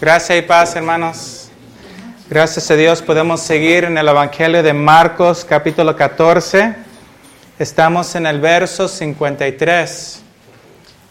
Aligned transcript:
Gracias 0.00 0.38
y 0.38 0.40
paz, 0.40 0.74
hermanos. 0.76 1.50
Gracias 2.30 2.70
a 2.70 2.74
Dios 2.74 3.02
podemos 3.02 3.42
seguir 3.42 3.84
en 3.84 3.98
el 3.98 4.08
Evangelio 4.08 4.62
de 4.62 4.72
Marcos, 4.72 5.44
capítulo 5.44 5.94
14. 5.94 6.74
Estamos 7.58 8.14
en 8.14 8.24
el 8.24 8.40
verso 8.40 8.88
53 8.88 10.22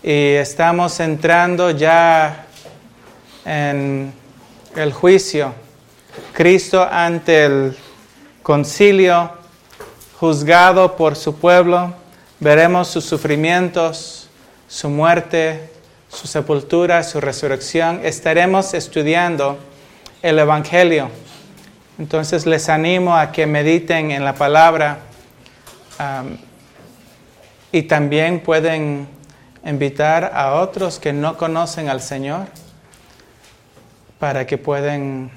y 0.01 0.33
estamos 0.33 0.99
entrando 1.01 1.69
ya 1.69 2.47
en 3.45 4.11
el 4.75 4.91
juicio. 4.91 5.53
Cristo 6.33 6.81
ante 6.91 7.45
el 7.45 7.77
concilio, 8.41 9.33
juzgado 10.19 10.95
por 10.95 11.15
su 11.15 11.35
pueblo. 11.35 11.93
Veremos 12.39 12.87
sus 12.87 13.05
sufrimientos, 13.05 14.29
su 14.67 14.89
muerte, 14.89 15.69
su 16.09 16.27
sepultura, 16.27 17.03
su 17.03 17.21
resurrección, 17.21 18.01
estaremos 18.03 18.73
estudiando 18.73 19.57
el 20.21 20.39
Evangelio. 20.39 21.09
Entonces 21.97 22.45
les 22.45 22.69
animo 22.69 23.15
a 23.15 23.31
que 23.31 23.45
mediten 23.45 24.11
en 24.11 24.25
la 24.25 24.33
palabra 24.33 24.99
y 27.71 27.83
también 27.83 28.39
pueden 28.39 29.07
invitar 29.65 30.31
a 30.33 30.55
otros 30.55 30.99
que 30.99 31.13
no 31.13 31.37
conocen 31.37 31.89
al 31.89 32.01
Señor 32.01 32.47
para 34.17 34.47
que 34.47 34.57
puedan 34.57 35.31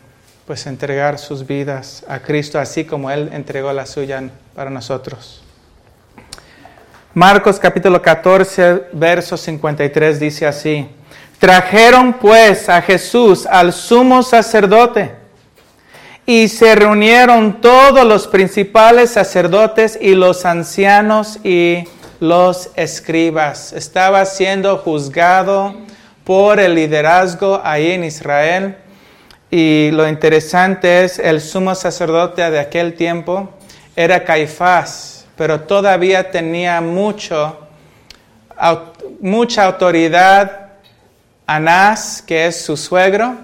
pues 0.46 0.66
entregar 0.66 1.18
sus 1.18 1.46
vidas 1.46 2.04
a 2.08 2.20
Cristo 2.20 2.58
así 2.58 2.84
como 2.84 3.10
Él 3.10 3.30
entregó 3.32 3.72
la 3.72 3.86
suya 3.86 4.30
para 4.54 4.70
nosotros. 4.70 5.41
Marcos 7.14 7.58
capítulo 7.58 8.00
14, 8.00 8.84
verso 8.94 9.36
53 9.36 10.18
dice 10.18 10.46
así, 10.46 10.88
trajeron 11.38 12.14
pues 12.14 12.70
a 12.70 12.80
Jesús 12.80 13.44
al 13.44 13.74
sumo 13.74 14.22
sacerdote 14.22 15.10
y 16.24 16.48
se 16.48 16.74
reunieron 16.74 17.60
todos 17.60 18.06
los 18.06 18.26
principales 18.26 19.10
sacerdotes 19.10 19.98
y 20.00 20.14
los 20.14 20.46
ancianos 20.46 21.38
y 21.44 21.84
los 22.18 22.70
escribas. 22.76 23.74
Estaba 23.74 24.24
siendo 24.24 24.78
juzgado 24.78 25.74
por 26.24 26.58
el 26.60 26.74
liderazgo 26.74 27.60
ahí 27.62 27.90
en 27.90 28.04
Israel. 28.04 28.76
Y 29.50 29.90
lo 29.92 30.08
interesante 30.08 31.04
es, 31.04 31.18
el 31.18 31.42
sumo 31.42 31.74
sacerdote 31.74 32.50
de 32.50 32.58
aquel 32.58 32.94
tiempo 32.94 33.50
era 33.96 34.24
Caifás 34.24 35.21
pero 35.36 35.60
todavía 35.60 36.30
tenía 36.30 36.80
mucho, 36.80 37.58
mucha 39.20 39.64
autoridad 39.64 40.62
Anás, 41.46 42.22
que 42.26 42.46
es 42.46 42.64
su 42.64 42.76
suegro, 42.76 43.34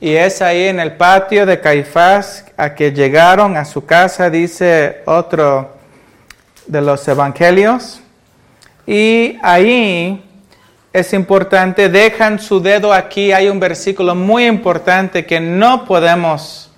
y 0.00 0.16
es 0.16 0.42
ahí 0.42 0.64
en 0.64 0.80
el 0.80 0.96
patio 0.96 1.46
de 1.46 1.60
Caifás 1.60 2.44
a 2.56 2.74
que 2.74 2.92
llegaron 2.92 3.56
a 3.56 3.64
su 3.64 3.86
casa, 3.86 4.28
dice 4.28 5.02
otro 5.06 5.76
de 6.66 6.80
los 6.80 7.06
evangelios, 7.06 8.00
y 8.86 9.38
ahí 9.42 10.22
es 10.92 11.12
importante, 11.12 11.88
dejan 11.88 12.38
su 12.38 12.60
dedo 12.60 12.92
aquí, 12.92 13.32
hay 13.32 13.48
un 13.48 13.60
versículo 13.60 14.14
muy 14.14 14.46
importante 14.46 15.24
que 15.24 15.40
no 15.40 15.84
podemos 15.84 16.70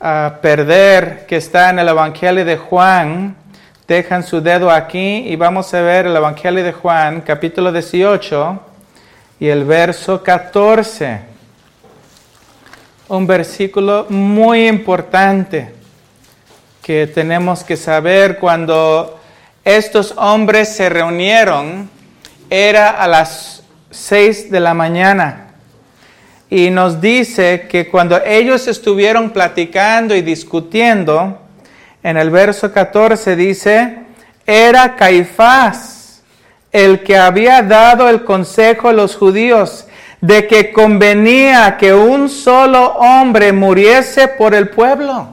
ah, 0.00 0.38
perder, 0.40 1.26
que 1.26 1.36
está 1.36 1.70
en 1.70 1.78
el 1.78 1.88
Evangelio 1.88 2.44
de 2.44 2.56
Juan, 2.56 3.36
dejan 3.86 4.22
su 4.22 4.40
dedo 4.40 4.70
aquí 4.70 5.24
y 5.26 5.36
vamos 5.36 5.74
a 5.74 5.82
ver 5.82 6.06
el 6.06 6.16
Evangelio 6.16 6.64
de 6.64 6.72
Juan, 6.72 7.20
capítulo 7.20 7.70
18 7.70 8.60
y 9.40 9.48
el 9.48 9.64
verso 9.64 10.22
14. 10.22 11.20
Un 13.08 13.26
versículo 13.26 14.06
muy 14.08 14.66
importante 14.66 15.74
que 16.82 17.06
tenemos 17.06 17.62
que 17.62 17.76
saber 17.76 18.38
cuando 18.38 19.20
estos 19.64 20.14
hombres 20.16 20.74
se 20.74 20.88
reunieron, 20.88 21.90
era 22.48 22.90
a 22.90 23.06
las 23.06 23.64
6 23.90 24.50
de 24.50 24.60
la 24.60 24.72
mañana. 24.72 25.48
Y 26.48 26.70
nos 26.70 27.02
dice 27.02 27.66
que 27.68 27.88
cuando 27.90 28.22
ellos 28.24 28.66
estuvieron 28.66 29.30
platicando 29.30 30.14
y 30.14 30.22
discutiendo, 30.22 31.43
en 32.04 32.18
el 32.18 32.30
verso 32.30 32.70
14 32.70 33.34
dice, 33.34 33.98
era 34.46 34.94
Caifás 34.94 36.22
el 36.70 37.02
que 37.02 37.16
había 37.16 37.62
dado 37.62 38.10
el 38.10 38.24
consejo 38.24 38.90
a 38.90 38.92
los 38.92 39.16
judíos 39.16 39.86
de 40.20 40.46
que 40.46 40.70
convenía 40.70 41.76
que 41.78 41.94
un 41.94 42.28
solo 42.28 42.94
hombre 42.96 43.52
muriese 43.52 44.28
por 44.28 44.54
el 44.54 44.68
pueblo. 44.68 45.28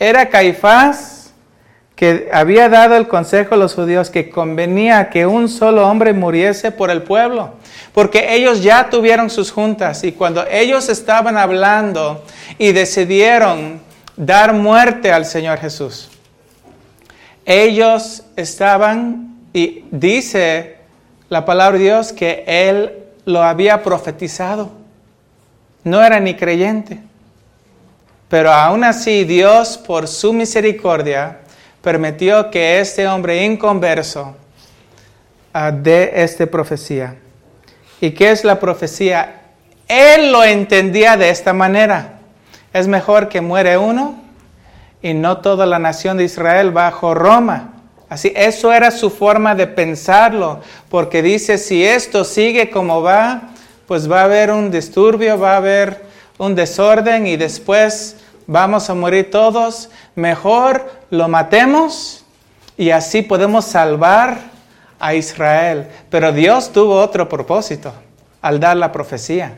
Era 0.00 0.28
Caifás 0.28 1.32
que 1.94 2.28
había 2.32 2.68
dado 2.68 2.96
el 2.96 3.06
consejo 3.06 3.54
a 3.54 3.58
los 3.58 3.74
judíos 3.74 4.10
que 4.10 4.28
convenía 4.28 5.08
que 5.08 5.24
un 5.24 5.48
solo 5.48 5.88
hombre 5.88 6.12
muriese 6.12 6.72
por 6.72 6.90
el 6.90 7.02
pueblo. 7.02 7.50
Porque 7.92 8.34
ellos 8.34 8.60
ya 8.60 8.90
tuvieron 8.90 9.30
sus 9.30 9.52
juntas 9.52 10.02
y 10.02 10.10
cuando 10.10 10.44
ellos 10.50 10.88
estaban 10.88 11.36
hablando 11.36 12.24
y 12.58 12.72
decidieron 12.72 13.91
dar 14.16 14.52
muerte 14.52 15.12
al 15.12 15.24
Señor 15.24 15.58
Jesús. 15.58 16.10
Ellos 17.44 18.24
estaban, 18.36 19.38
y 19.52 19.84
dice 19.90 20.76
la 21.28 21.44
palabra 21.44 21.78
de 21.78 21.84
Dios 21.84 22.12
que 22.12 22.44
Él 22.46 22.92
lo 23.24 23.42
había 23.42 23.82
profetizado. 23.82 24.70
No 25.84 26.02
era 26.02 26.20
ni 26.20 26.34
creyente. 26.34 27.00
Pero 28.28 28.52
aún 28.52 28.84
así 28.84 29.24
Dios, 29.24 29.76
por 29.76 30.08
su 30.08 30.32
misericordia, 30.32 31.40
permitió 31.82 32.50
que 32.50 32.80
este 32.80 33.06
hombre 33.06 33.44
inconverso 33.44 34.34
uh, 35.54 35.72
dé 35.72 36.12
esta 36.14 36.46
profecía. 36.46 37.16
¿Y 38.00 38.12
qué 38.12 38.30
es 38.30 38.44
la 38.44 38.58
profecía? 38.58 39.40
Él 39.86 40.32
lo 40.32 40.42
entendía 40.44 41.16
de 41.16 41.28
esta 41.28 41.52
manera. 41.52 42.20
Es 42.72 42.88
mejor 42.88 43.28
que 43.28 43.40
muere 43.40 43.76
uno 43.76 44.14
y 45.02 45.14
no 45.14 45.38
toda 45.38 45.66
la 45.66 45.78
nación 45.78 46.16
de 46.16 46.24
Israel 46.24 46.70
bajo 46.70 47.14
Roma. 47.14 47.74
Así, 48.08 48.32
eso 48.36 48.72
era 48.72 48.90
su 48.90 49.10
forma 49.10 49.54
de 49.54 49.66
pensarlo, 49.66 50.60
porque 50.90 51.22
dice, 51.22 51.56
si 51.56 51.84
esto 51.84 52.24
sigue 52.24 52.70
como 52.70 53.02
va, 53.02 53.42
pues 53.86 54.10
va 54.10 54.20
a 54.20 54.24
haber 54.24 54.50
un 54.50 54.70
disturbio, 54.70 55.38
va 55.38 55.54
a 55.54 55.56
haber 55.56 56.02
un 56.38 56.54
desorden 56.54 57.26
y 57.26 57.36
después 57.36 58.16
vamos 58.46 58.90
a 58.90 58.94
morir 58.94 59.30
todos. 59.30 59.90
Mejor 60.14 60.90
lo 61.10 61.28
matemos 61.28 62.24
y 62.76 62.90
así 62.90 63.22
podemos 63.22 63.64
salvar 63.64 64.38
a 64.98 65.14
Israel. 65.14 65.88
Pero 66.10 66.32
Dios 66.32 66.72
tuvo 66.72 67.00
otro 67.00 67.28
propósito 67.28 67.92
al 68.40 68.60
dar 68.60 68.76
la 68.76 68.92
profecía. 68.92 69.56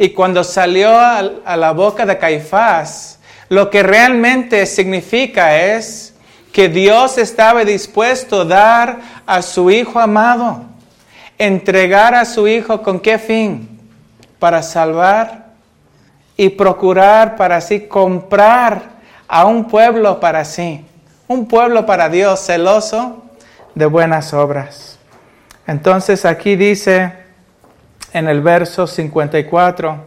Y 0.00 0.14
cuando 0.14 0.42
salió 0.44 0.98
a 0.98 1.56
la 1.58 1.72
boca 1.72 2.06
de 2.06 2.16
Caifás, 2.16 3.18
lo 3.50 3.68
que 3.68 3.82
realmente 3.82 4.64
significa 4.64 5.58
es 5.58 6.14
que 6.54 6.70
Dios 6.70 7.18
estaba 7.18 7.66
dispuesto 7.66 8.40
a 8.40 8.44
dar 8.46 8.98
a 9.26 9.42
su 9.42 9.70
Hijo 9.70 10.00
amado, 10.00 10.62
entregar 11.36 12.14
a 12.14 12.24
su 12.24 12.48
Hijo 12.48 12.80
con 12.80 12.98
qué 12.98 13.18
fin? 13.18 13.78
Para 14.38 14.62
salvar 14.62 15.48
y 16.34 16.48
procurar 16.48 17.36
para 17.36 17.56
así 17.56 17.80
comprar 17.80 18.80
a 19.28 19.44
un 19.44 19.68
pueblo 19.68 20.18
para 20.18 20.46
sí, 20.46 20.82
un 21.28 21.46
pueblo 21.46 21.84
para 21.84 22.08
Dios 22.08 22.40
celoso 22.40 23.22
de 23.74 23.84
buenas 23.84 24.32
obras. 24.32 24.98
Entonces 25.66 26.24
aquí 26.24 26.56
dice, 26.56 27.19
en 28.12 28.28
el 28.28 28.40
verso 28.40 28.86
54. 28.86 30.06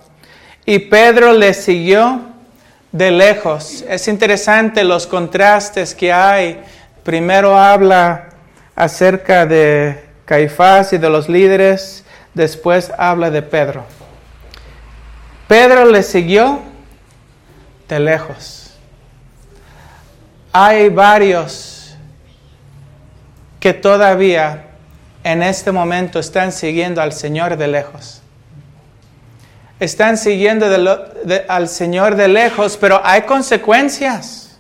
Y 0.66 0.80
Pedro 0.80 1.34
le 1.34 1.54
siguió 1.54 2.22
de 2.92 3.12
lejos. 3.12 3.84
Es 3.88 4.08
interesante 4.08 4.84
los 4.84 5.08
contrastes 5.08 5.94
que 5.96 6.14
hay. 6.14 6.62
Primero 7.04 7.58
habla 7.58 8.30
acerca 8.76 9.46
de 9.46 10.04
Caifás 10.26 10.94
y 10.94 10.98
de 10.98 11.10
los 11.10 11.28
líderes, 11.28 12.06
después 12.34 12.92
habla 12.98 13.30
de 13.30 13.42
Pedro. 13.42 13.84
Pedro 15.48 15.86
le 15.86 16.02
siguió 16.02 16.62
de 17.90 18.00
lejos. 18.00 18.74
Hay 20.52 20.90
varios 20.90 21.96
que 23.60 23.74
todavía 23.74 24.73
en 25.24 25.44
este 25.44 25.72
momento 25.72 26.20
están 26.20 26.52
siguiendo 26.52 27.02
al 27.02 27.14
Señor 27.14 27.58
de 27.58 27.68
lejos. 27.68 28.22
Están 29.80 30.18
siguiendo 30.18 30.66
al 31.48 31.68
Señor 31.68 32.16
de 32.16 32.28
lejos, 32.28 32.78
pero 32.78 33.02
hay 33.04 33.24
consecuencias. 33.24 34.58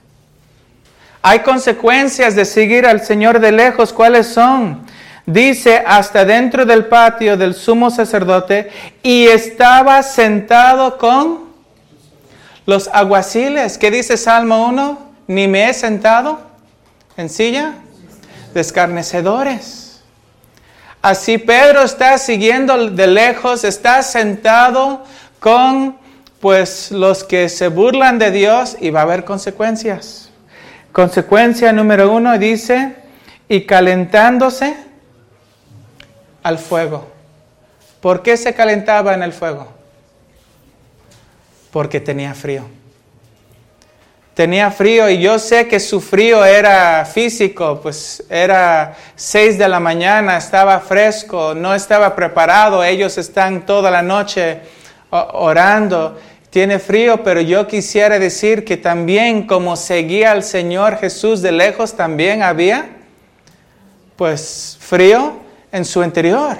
Hay 1.22 1.40
consecuencias 1.40 2.36
de 2.36 2.46
seguir 2.46 2.86
al 2.86 3.02
Señor 3.06 3.40
de 3.40 3.52
lejos. 3.52 3.94
¿Cuáles 3.94 4.28
son? 4.28 4.86
dice 5.26 5.82
hasta 5.86 6.26
dentro 6.26 6.66
del 6.66 6.86
patio 6.86 7.38
del 7.38 7.54
sumo 7.54 7.90
sacerdote 7.90 8.70
y 9.02 9.28
estaba 9.28 10.04
sentado 10.04 10.98
con 10.98 11.44
los 12.66 12.90
aguaciles. 12.90 13.78
¿Qué 13.78 13.92
dice 13.92 14.18
Salmo 14.18 14.68
1? 14.68 15.14
Ni 15.28 15.48
me 15.48 15.70
he 15.70 15.74
sentado 15.74 16.42
en 17.18 17.30
silla 17.30 17.76
de 18.54 18.62
escarnecedores. 18.62 19.83
Así 21.04 21.38
Pedro 21.38 21.82
está 21.84 22.18
siguiendo 22.18 22.90
de 22.90 23.08
lejos, 23.08 23.66
está 23.66 24.02
sentado 24.04 25.04
con 25.42 25.98
pues 26.40 26.92
los 26.92 27.26
que 27.26 27.50
se 27.50 27.68
burlan 27.68 28.20
de 28.20 28.32
Dios 28.32 28.78
y 28.80 28.90
va 28.90 29.02
a 29.02 29.04
haber 29.04 29.26
consecuencias. 29.26 30.30
Consecuencia 30.94 31.74
número 31.74 32.10
uno 32.10 32.38
dice, 32.38 32.96
y 33.50 33.66
calentándose 33.66 34.78
al 36.42 36.58
fuego. 36.58 37.12
¿Por 38.00 38.22
qué 38.22 38.38
se 38.38 38.54
calentaba 38.54 39.14
en 39.14 39.24
el 39.24 39.34
fuego? 39.34 39.68
Porque 41.72 42.00
tenía 42.00 42.34
frío. 42.34 42.64
Tenía 44.34 44.72
frío 44.72 45.12
y 45.12 45.20
yo 45.20 45.38
sé 45.38 45.68
que 45.68 45.80
su 45.80 46.02
frío 46.02 46.44
era 46.44 47.06
físico, 47.06 47.80
pues 47.84 48.24
era 48.32 48.96
seis 49.16 49.60
de 49.60 49.68
la 49.68 49.80
mañana, 49.80 50.38
estaba 50.38 50.80
fresco, 50.80 51.54
no 51.54 51.76
estaba 51.76 52.16
preparado, 52.16 52.84
ellos 52.84 53.20
están 53.20 53.64
toda 53.64 53.92
la 53.92 54.02
noche 54.02 54.62
orando, 55.12 56.20
tiene 56.50 56.80
frío, 56.80 57.24
pero 57.24 57.42
yo 57.42 57.68
quisiera 57.68 58.18
decir 58.18 58.66
que 58.66 58.76
también 58.76 59.46
como 59.46 59.76
seguía 59.76 60.32
al 60.32 60.44
Señor 60.44 60.98
Jesús 60.98 61.44
de 61.44 61.52
lejos, 61.52 61.94
también 61.94 62.42
había 62.42 62.90
pues 64.16 64.78
frío 64.80 65.34
en 65.72 65.86
su 65.86 66.04
interior. 66.04 66.58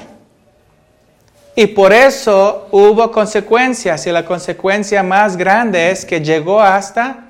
Y 1.56 1.68
por 1.68 1.92
eso 1.92 2.68
hubo 2.70 3.12
consecuencias 3.12 4.06
y 4.06 4.12
la 4.12 4.26
consecuencia 4.26 5.02
más 5.02 5.38
grande 5.38 5.90
es 5.90 6.06
que 6.06 6.22
llegó 6.22 6.62
hasta 6.62 7.23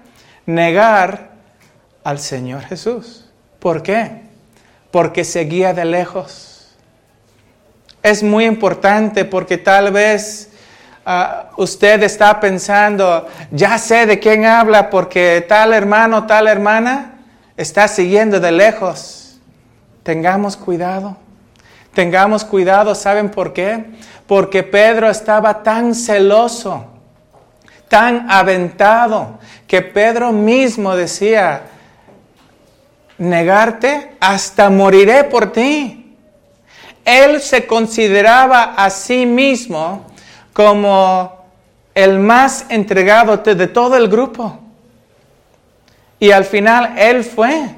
negar 0.45 1.31
al 2.03 2.19
Señor 2.19 2.61
Jesús. 2.63 3.29
¿Por 3.59 3.81
qué? 3.81 4.23
Porque 4.91 5.23
seguía 5.23 5.73
de 5.73 5.85
lejos. 5.85 6.75
Es 8.01 8.21
muy 8.21 8.45
importante 8.45 9.23
porque 9.23 9.57
tal 9.57 9.91
vez 9.91 10.49
ah, 11.05 11.49
usted 11.57 12.03
está 12.03 12.39
pensando, 12.39 13.27
ya 13.51 13.77
sé 13.77 14.05
de 14.05 14.19
quién 14.19 14.45
habla 14.45 14.89
porque 14.89 15.45
tal 15.47 15.73
hermano, 15.73 16.25
tal 16.25 16.47
hermana 16.47 17.13
está 17.55 17.87
siguiendo 17.87 18.39
de 18.39 18.51
lejos. 18.51 19.39
Tengamos 20.03 20.57
cuidado. 20.57 21.17
Tengamos 21.93 22.43
cuidado, 22.43 22.95
¿saben 22.95 23.29
por 23.29 23.53
qué? 23.53 23.85
Porque 24.25 24.63
Pedro 24.63 25.09
estaba 25.09 25.61
tan 25.61 25.93
celoso, 25.93 26.87
tan 27.87 28.29
aventado, 28.29 29.39
que 29.67 29.81
Pedro 29.81 30.31
mismo 30.31 30.95
decía, 30.95 31.63
negarte 33.17 34.15
hasta 34.19 34.69
moriré 34.69 35.23
por 35.23 35.51
ti. 35.51 36.15
Él 37.05 37.41
se 37.41 37.67
consideraba 37.67 38.75
a 38.75 38.89
sí 38.89 39.25
mismo 39.25 40.05
como 40.53 41.43
el 41.93 42.19
más 42.19 42.65
entregado 42.69 43.37
de 43.37 43.67
todo 43.67 43.97
el 43.97 44.07
grupo. 44.07 44.59
Y 46.19 46.31
al 46.31 46.45
final 46.45 46.93
él 46.97 47.23
fue 47.23 47.75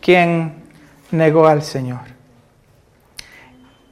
quien 0.00 0.54
negó 1.10 1.46
al 1.46 1.62
Señor. 1.62 2.00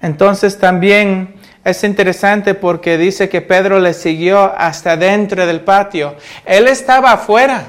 Entonces 0.01 0.59
también 0.59 1.38
es 1.69 1.85
interesante 1.85 2.55
porque 2.55 2.97
dice 2.97 3.29
que 3.29 3.43
Pedro 3.43 3.79
le 3.79 3.93
siguió 3.95 4.53
hasta 4.57 4.97
dentro 4.97 5.47
del 5.47 5.61
patio. 5.61 6.17
Él 6.45 6.67
estaba 6.67 7.13
afuera. 7.13 7.63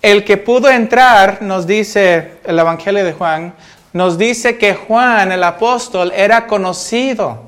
El 0.00 0.24
que 0.24 0.36
pudo 0.36 0.68
entrar, 0.68 1.42
nos 1.42 1.66
dice 1.66 2.38
el 2.44 2.58
Evangelio 2.58 3.04
de 3.04 3.12
Juan, 3.12 3.54
nos 3.92 4.18
dice 4.18 4.58
que 4.58 4.74
Juan, 4.74 5.30
el 5.30 5.44
apóstol, 5.44 6.12
era 6.14 6.46
conocido 6.46 7.44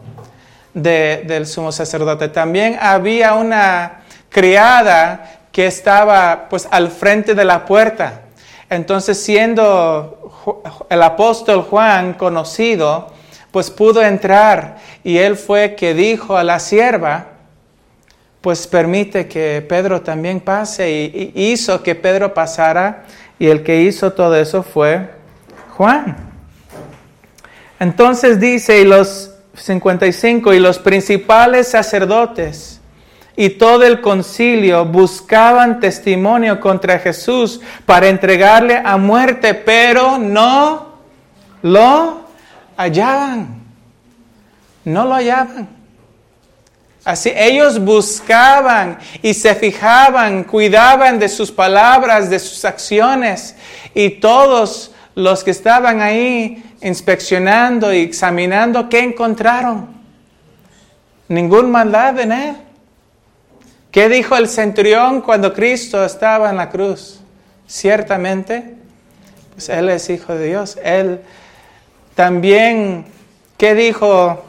del 0.73 1.47
sumo 1.47 1.73
sacerdote. 1.73 2.29
También 2.29 2.79
había 2.81 3.35
una 3.35 4.03
criada 4.29 5.41
que 5.51 5.67
estaba 5.67 6.47
pues 6.49 6.69
al 6.71 6.91
frente 6.91 7.35
de 7.35 7.45
la 7.45 7.65
puerta. 7.65 8.23
Entonces, 8.71 9.23
siendo 9.23 10.33
el 10.91 11.03
apóstol 11.03 11.63
Juan 11.63 12.15
conocido, 12.15 13.13
pues 13.55 13.71
pudo 13.71 14.03
entrar 14.03 14.79
y 15.05 15.19
él 15.19 15.37
fue 15.37 15.77
que 15.77 15.95
dijo 15.95 16.37
a 16.37 16.43
la 16.43 16.59
sierva, 16.59 17.27
pues 18.41 18.67
permite 18.67 19.29
que 19.29 19.65
Pedro 19.69 20.03
también 20.03 20.41
pase 20.41 20.91
y, 20.91 21.33
hizo 21.37 21.81
que 21.81 21.95
Pedro 21.95 22.35
pasara 22.35 23.05
y 23.39 23.47
el 23.47 23.63
que 23.63 23.83
hizo 23.83 24.13
todo 24.13 24.35
eso 24.35 24.65
fue 24.65 25.09
Juan. 25.77 26.17
Entonces 27.79 28.41
dice, 28.41 28.81
y 28.81 28.85
los 28.85 29.31
55, 29.55 30.53
y 30.53 30.59
los 30.59 30.81
principales 30.81 31.69
sacerdotes 31.69 32.81
y 33.37 33.51
todo 33.51 33.85
el 33.85 34.01
concilio 34.01 34.85
buscaban 34.85 35.79
testimonio 35.79 36.59
contra 36.59 36.99
Jesús 36.99 37.61
para 37.87 38.09
entregarle 38.09 38.83
a 38.85 38.97
muerte, 38.97 39.55
pero 39.55 40.19
no 40.19 40.99
lo 41.63 42.24
hallaban. 42.77 43.63
No 44.85 45.05
lo 45.05 45.15
hallaban. 45.15 45.69
Así 47.05 47.31
ellos 47.37 47.79
buscaban 47.79 48.99
y 49.21 49.35
se 49.35 49.55
fijaban, 49.55 50.45
cuidaban 50.45 51.19
de 51.19 51.29
sus 51.29 51.53
palabras, 51.53 52.31
de 52.31 52.39
sus 52.39 52.65
acciones. 52.65 53.57
Y 53.95 54.11
todos 54.11 54.91
los 55.15 55.45
que 55.45 55.51
estaban 55.51 56.01
ahí 56.01 56.65
inspeccionando 56.81 57.93
y 57.93 57.99
examinando, 57.99 58.89
¿qué 58.89 59.01
encontraron? 59.01 59.89
Ningún 61.29 61.71
maldad 61.71 62.19
en 62.21 62.33
él. 62.33 62.57
¿Qué 63.91 64.09
dijo 64.09 64.37
el 64.37 64.49
centurión 64.49 65.21
cuando 65.21 65.53
Cristo 65.53 66.05
estaba 66.05 66.51
en 66.51 66.57
la 66.57 66.69
cruz? 66.69 67.21
Ciertamente, 67.67 68.75
pues 69.53 69.69
Él 69.69 69.89
es 69.89 70.11
hijo 70.11 70.35
de 70.35 70.49
Dios. 70.49 70.79
Él 70.83 71.21
también, 72.15 73.07
¿qué 73.57 73.75
dijo? 73.75 74.45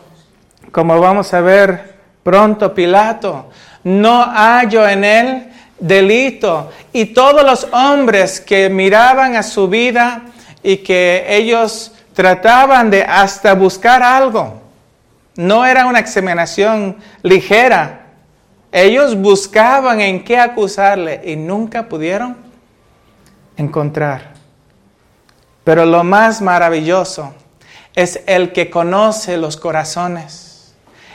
Como 0.71 0.99
vamos 0.99 1.33
a 1.33 1.41
ver 1.41 1.95
pronto, 2.23 2.73
Pilato, 2.73 3.49
no 3.83 4.23
hallo 4.23 4.87
en 4.87 5.03
él 5.03 5.51
delito. 5.79 6.71
Y 6.93 7.07
todos 7.07 7.43
los 7.43 7.67
hombres 7.71 8.39
que 8.39 8.69
miraban 8.69 9.35
a 9.35 9.43
su 9.43 9.67
vida 9.67 10.23
y 10.61 10.77
que 10.77 11.25
ellos 11.27 11.91
trataban 12.13 12.89
de 12.89 13.03
hasta 13.03 13.53
buscar 13.53 14.01
algo, 14.01 14.61
no 15.35 15.65
era 15.65 15.85
una 15.85 15.99
examinación 15.99 16.97
ligera. 17.23 18.01
Ellos 18.71 19.15
buscaban 19.15 20.01
en 20.01 20.23
qué 20.23 20.37
acusarle 20.37 21.21
y 21.25 21.35
nunca 21.35 21.87
pudieron 21.87 22.37
encontrar. 23.57 24.33
Pero 25.63 25.85
lo 25.85 26.03
más 26.03 26.41
maravilloso 26.41 27.33
es 27.95 28.21
el 28.27 28.51
que 28.51 28.69
conoce 28.69 29.37
los 29.37 29.55
corazones, 29.57 30.73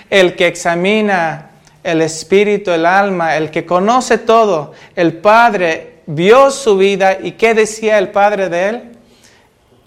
el 0.08 0.34
que 0.34 0.46
examina 0.46 1.50
el 1.84 2.00
espíritu, 2.00 2.70
el 2.70 2.86
alma, 2.86 3.36
el 3.36 3.50
que 3.50 3.66
conoce 3.66 4.18
todo. 4.18 4.72
El 4.96 5.18
Padre 5.18 6.00
vio 6.06 6.50
su 6.50 6.76
vida 6.78 7.18
y 7.20 7.32
¿qué 7.32 7.54
decía 7.54 7.98
el 7.98 8.08
Padre 8.08 8.48
de 8.48 8.68
él? 8.68 8.92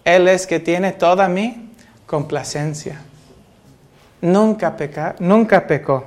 Él 0.06 0.28
es 0.28 0.46
que 0.46 0.60
tiene 0.60 0.92
toda 0.92 1.28
mi 1.28 1.72
complacencia. 2.06 3.02
Nunca, 4.22 4.76
nunca 5.20 5.66
pecó. 5.66 6.06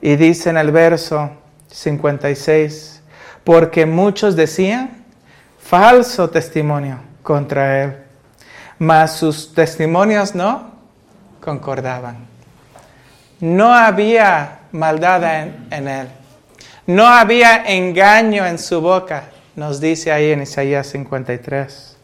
Y 0.00 0.14
dice 0.16 0.50
en 0.50 0.56
el 0.56 0.70
verso 0.70 1.30
56, 1.68 3.02
porque 3.42 3.86
muchos 3.86 4.36
decían 4.36 5.04
falso 5.58 6.30
testimonio 6.30 7.00
contra 7.22 7.82
él 7.82 8.05
mas 8.78 9.16
sus 9.16 9.54
testimonios 9.54 10.34
no 10.34 10.72
concordaban. 11.40 12.16
No 13.40 13.72
había 13.72 14.60
maldad 14.72 15.22
en, 15.70 15.88
él. 15.88 16.08
No 16.86 17.06
había 17.06 17.64
engaño 17.66 18.46
en 18.46 18.58
su 18.58 18.80
boca, 18.80 19.24
nos 19.54 19.80
dice 19.80 20.12
ahí 20.12 20.32
en 20.32 20.42
Isaías 20.42 20.86
53. 20.88 21.96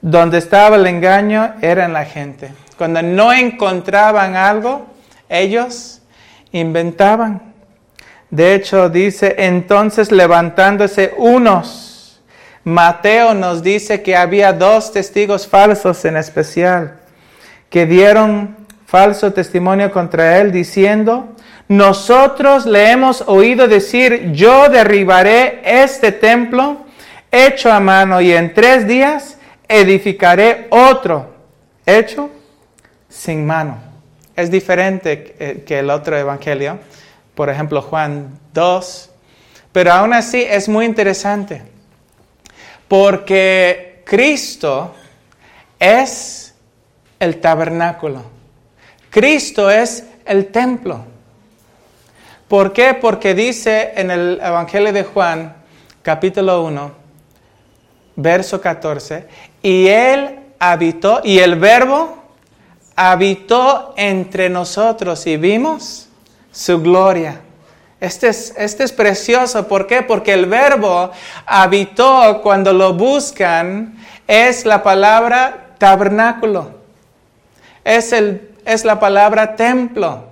Donde 0.00 0.38
estaba 0.38 0.76
el 0.76 0.86
engaño 0.86 1.54
era 1.62 1.84
en 1.84 1.92
la 1.92 2.04
gente. 2.04 2.52
Cuando 2.76 3.02
no 3.02 3.32
encontraban 3.32 4.34
algo, 4.36 4.86
ellos 5.28 6.02
inventaban. 6.50 7.54
De 8.30 8.54
hecho, 8.54 8.88
dice, 8.88 9.34
entonces 9.38 10.10
levantándose 10.10 11.14
unos 11.16 11.91
Mateo 12.64 13.34
nos 13.34 13.62
dice 13.62 14.02
que 14.02 14.16
había 14.16 14.52
dos 14.52 14.92
testigos 14.92 15.48
falsos 15.48 16.04
en 16.04 16.16
especial, 16.16 17.00
que 17.68 17.86
dieron 17.86 18.56
falso 18.86 19.32
testimonio 19.32 19.90
contra 19.90 20.38
él 20.38 20.52
diciendo, 20.52 21.34
nosotros 21.66 22.66
le 22.66 22.90
hemos 22.90 23.22
oído 23.26 23.66
decir, 23.66 24.32
yo 24.32 24.68
derribaré 24.68 25.60
este 25.64 26.12
templo 26.12 26.84
hecho 27.32 27.72
a 27.72 27.80
mano 27.80 28.20
y 28.20 28.32
en 28.32 28.54
tres 28.54 28.86
días 28.86 29.38
edificaré 29.66 30.66
otro 30.70 31.34
hecho 31.84 32.30
sin 33.08 33.44
mano. 33.44 33.78
Es 34.36 34.50
diferente 34.50 35.64
que 35.66 35.78
el 35.78 35.90
otro 35.90 36.16
evangelio, 36.16 36.78
por 37.34 37.48
ejemplo 37.48 37.82
Juan 37.82 38.38
2, 38.54 39.10
pero 39.72 39.92
aún 39.92 40.12
así 40.12 40.42
es 40.42 40.68
muy 40.68 40.84
interesante 40.84 41.71
porque 42.92 44.02
Cristo 44.04 44.92
es 45.78 46.52
el 47.18 47.40
tabernáculo. 47.40 48.22
Cristo 49.08 49.70
es 49.70 50.04
el 50.26 50.48
templo. 50.48 51.02
¿Por 52.48 52.74
qué? 52.74 52.92
Porque 52.92 53.32
dice 53.34 53.92
en 53.96 54.10
el 54.10 54.38
Evangelio 54.42 54.92
de 54.92 55.04
Juan, 55.04 55.56
capítulo 56.02 56.64
1, 56.64 56.92
verso 58.16 58.60
14, 58.60 59.26
y 59.62 59.86
Él 59.86 60.40
habitó, 60.58 61.22
y 61.24 61.38
el 61.38 61.58
verbo 61.58 62.18
habitó 62.94 63.94
entre 63.96 64.50
nosotros 64.50 65.26
y 65.26 65.38
vimos 65.38 66.10
su 66.50 66.78
gloria. 66.82 67.40
Este 68.02 68.30
es, 68.30 68.52
este 68.56 68.82
es 68.82 68.90
precioso, 68.90 69.68
¿por 69.68 69.86
qué? 69.86 70.02
Porque 70.02 70.32
el 70.32 70.46
verbo 70.46 71.12
habitó 71.46 72.40
cuando 72.42 72.72
lo 72.72 72.94
buscan 72.94 73.94
es 74.26 74.66
la 74.66 74.82
palabra 74.82 75.76
tabernáculo, 75.78 76.80
es, 77.84 78.12
el, 78.12 78.50
es 78.64 78.84
la 78.84 78.98
palabra 78.98 79.54
templo. 79.54 80.24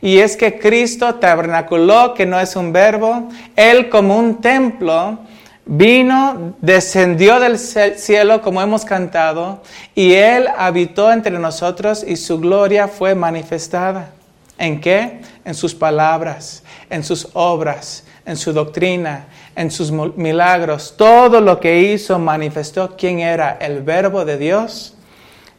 Y 0.00 0.20
es 0.20 0.38
que 0.38 0.58
Cristo 0.58 1.16
tabernaculó, 1.16 2.14
que 2.14 2.24
no 2.24 2.40
es 2.40 2.56
un 2.56 2.72
verbo, 2.72 3.28
Él 3.56 3.90
como 3.90 4.16
un 4.16 4.40
templo 4.40 5.18
vino, 5.66 6.54
descendió 6.62 7.40
del 7.40 7.58
cielo 7.58 8.40
como 8.40 8.62
hemos 8.62 8.86
cantado, 8.86 9.62
y 9.94 10.14
Él 10.14 10.48
habitó 10.56 11.12
entre 11.12 11.38
nosotros 11.38 12.02
y 12.08 12.16
su 12.16 12.40
gloria 12.40 12.88
fue 12.88 13.14
manifestada. 13.14 14.14
¿En 14.60 14.78
qué? 14.78 15.22
En 15.46 15.54
sus 15.54 15.74
palabras, 15.74 16.62
en 16.90 17.02
sus 17.02 17.28
obras, 17.32 18.04
en 18.26 18.36
su 18.36 18.52
doctrina, 18.52 19.24
en 19.56 19.70
sus 19.70 19.90
milagros. 19.90 20.94
Todo 20.98 21.40
lo 21.40 21.58
que 21.58 21.80
hizo 21.80 22.18
manifestó 22.18 22.94
quién 22.94 23.20
era 23.20 23.56
el 23.58 23.82
verbo 23.82 24.26
de 24.26 24.36
Dios 24.36 24.94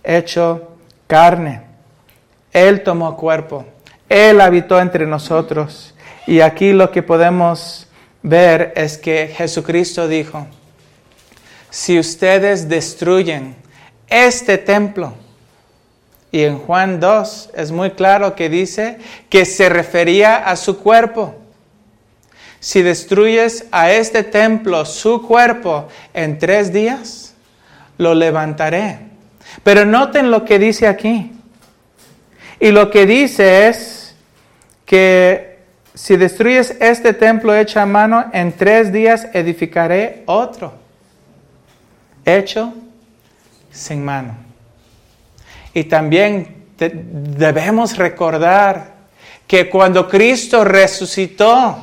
hecho 0.03 0.75
carne. 1.07 1.63
Él 2.53 2.83
tomó 2.83 3.17
cuerpo. 3.17 3.65
Él 4.07 4.39
habitó 4.39 4.79
entre 4.79 5.07
nosotros. 5.07 5.95
Y 6.27 6.41
aquí 6.41 6.71
lo 6.71 6.91
que 6.91 7.01
podemos 7.01 7.87
ver 8.21 8.71
es 8.75 8.99
que 8.99 9.33
Jesucristo 9.35 10.07
dijo, 10.07 10.45
si 11.71 11.97
ustedes 11.97 12.69
destruyen 12.69 13.55
este 14.07 14.59
templo, 14.59 15.15
y 16.31 16.43
en 16.43 16.57
Juan 16.57 16.99
2 16.99 17.49
es 17.55 17.71
muy 17.71 17.91
claro 17.91 18.35
que 18.35 18.49
dice 18.49 18.97
que 19.29 19.45
se 19.45 19.67
refería 19.67 20.37
a 20.37 20.55
su 20.55 20.79
cuerpo. 20.79 21.35
Si 22.61 22.81
destruyes 22.81 23.65
a 23.71 23.91
este 23.91 24.23
templo, 24.23 24.85
su 24.85 25.21
cuerpo, 25.27 25.87
en 26.13 26.37
tres 26.37 26.71
días, 26.71 27.33
lo 27.97 28.13
levantaré. 28.13 28.99
Pero 29.63 29.85
noten 29.85 30.31
lo 30.31 30.45
que 30.45 30.57
dice 30.57 30.87
aquí. 30.87 31.33
Y 32.59 32.71
lo 32.71 32.91
que 32.91 33.05
dice 33.05 33.67
es 33.67 34.15
que 34.85 35.59
si 35.93 36.15
destruyes 36.15 36.77
este 36.79 37.13
templo 37.13 37.53
hecho 37.55 37.79
a 37.81 37.85
mano, 37.85 38.29
en 38.31 38.53
tres 38.53 38.93
días 38.93 39.27
edificaré 39.33 40.23
otro, 40.27 40.73
hecho 42.23 42.73
sin 43.71 44.05
mano. 44.05 44.50
Y 45.73 45.85
también 45.85 46.65
debemos 46.77 47.97
recordar 47.97 48.95
que 49.47 49.69
cuando 49.69 50.07
Cristo 50.07 50.63
resucitó, 50.63 51.77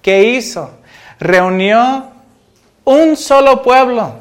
¿qué 0.00 0.22
hizo? 0.22 0.70
Reunió 1.18 2.10
un 2.84 3.16
solo 3.16 3.62
pueblo, 3.62 4.14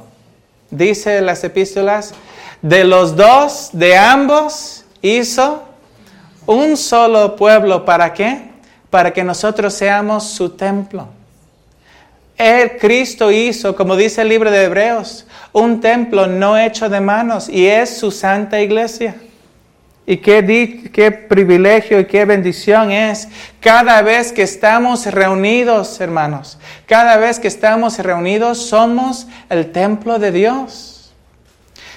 dice 0.71 1.21
las 1.21 1.43
epístolas, 1.43 2.13
de 2.61 2.83
los 2.83 3.15
dos, 3.15 3.69
de 3.71 3.95
ambos, 3.95 4.83
hizo 5.01 5.63
un 6.47 6.75
solo 6.75 7.35
pueblo, 7.35 7.85
¿para 7.85 8.13
qué? 8.13 8.49
Para 8.89 9.13
que 9.13 9.23
nosotros 9.23 9.73
seamos 9.73 10.23
su 10.23 10.49
templo. 10.49 11.07
El 12.35 12.77
Cristo 12.77 13.31
hizo, 13.31 13.75
como 13.75 13.95
dice 13.95 14.21
el 14.23 14.29
libro 14.29 14.49
de 14.49 14.63
Hebreos, 14.63 15.26
un 15.57 15.81
templo 15.81 16.27
no 16.27 16.55
hecho 16.57 16.87
de 16.87 17.01
manos 17.01 17.49
y 17.49 17.65
es 17.65 17.97
su 17.97 18.11
santa 18.11 18.61
iglesia. 18.61 19.15
Y 20.05 20.17
qué, 20.17 20.89
qué 20.93 21.11
privilegio 21.11 21.99
y 21.99 22.05
qué 22.05 22.25
bendición 22.25 22.91
es 22.91 23.27
cada 23.59 24.01
vez 24.03 24.31
que 24.31 24.43
estamos 24.43 25.05
reunidos, 25.07 25.99
hermanos. 25.99 26.59
Cada 26.85 27.17
vez 27.17 27.39
que 27.39 27.47
estamos 27.47 27.97
reunidos 27.97 28.69
somos 28.69 29.27
el 29.49 29.71
templo 29.71 30.19
de 30.19 30.31
Dios. 30.31 31.11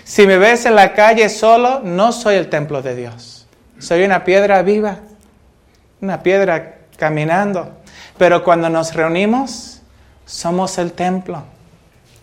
Si 0.05 0.26
me 0.26 0.38
ves 0.38 0.64
en 0.64 0.75
la 0.75 0.95
calle 0.95 1.29
solo, 1.29 1.83
no 1.85 2.12
soy 2.12 2.37
el 2.37 2.49
templo 2.49 2.83
de 2.83 2.97
Dios. 2.97 3.47
Soy 3.79 4.02
una 4.02 4.25
piedra 4.25 4.62
viva, 4.62 4.97
una 6.00 6.23
piedra 6.23 6.79
caminando. 6.97 7.76
Pero 8.19 8.43
cuando 8.43 8.71
nos 8.71 8.95
reunimos, 8.95 9.83
somos 10.25 10.79
el 10.79 10.93
templo. 10.93 11.45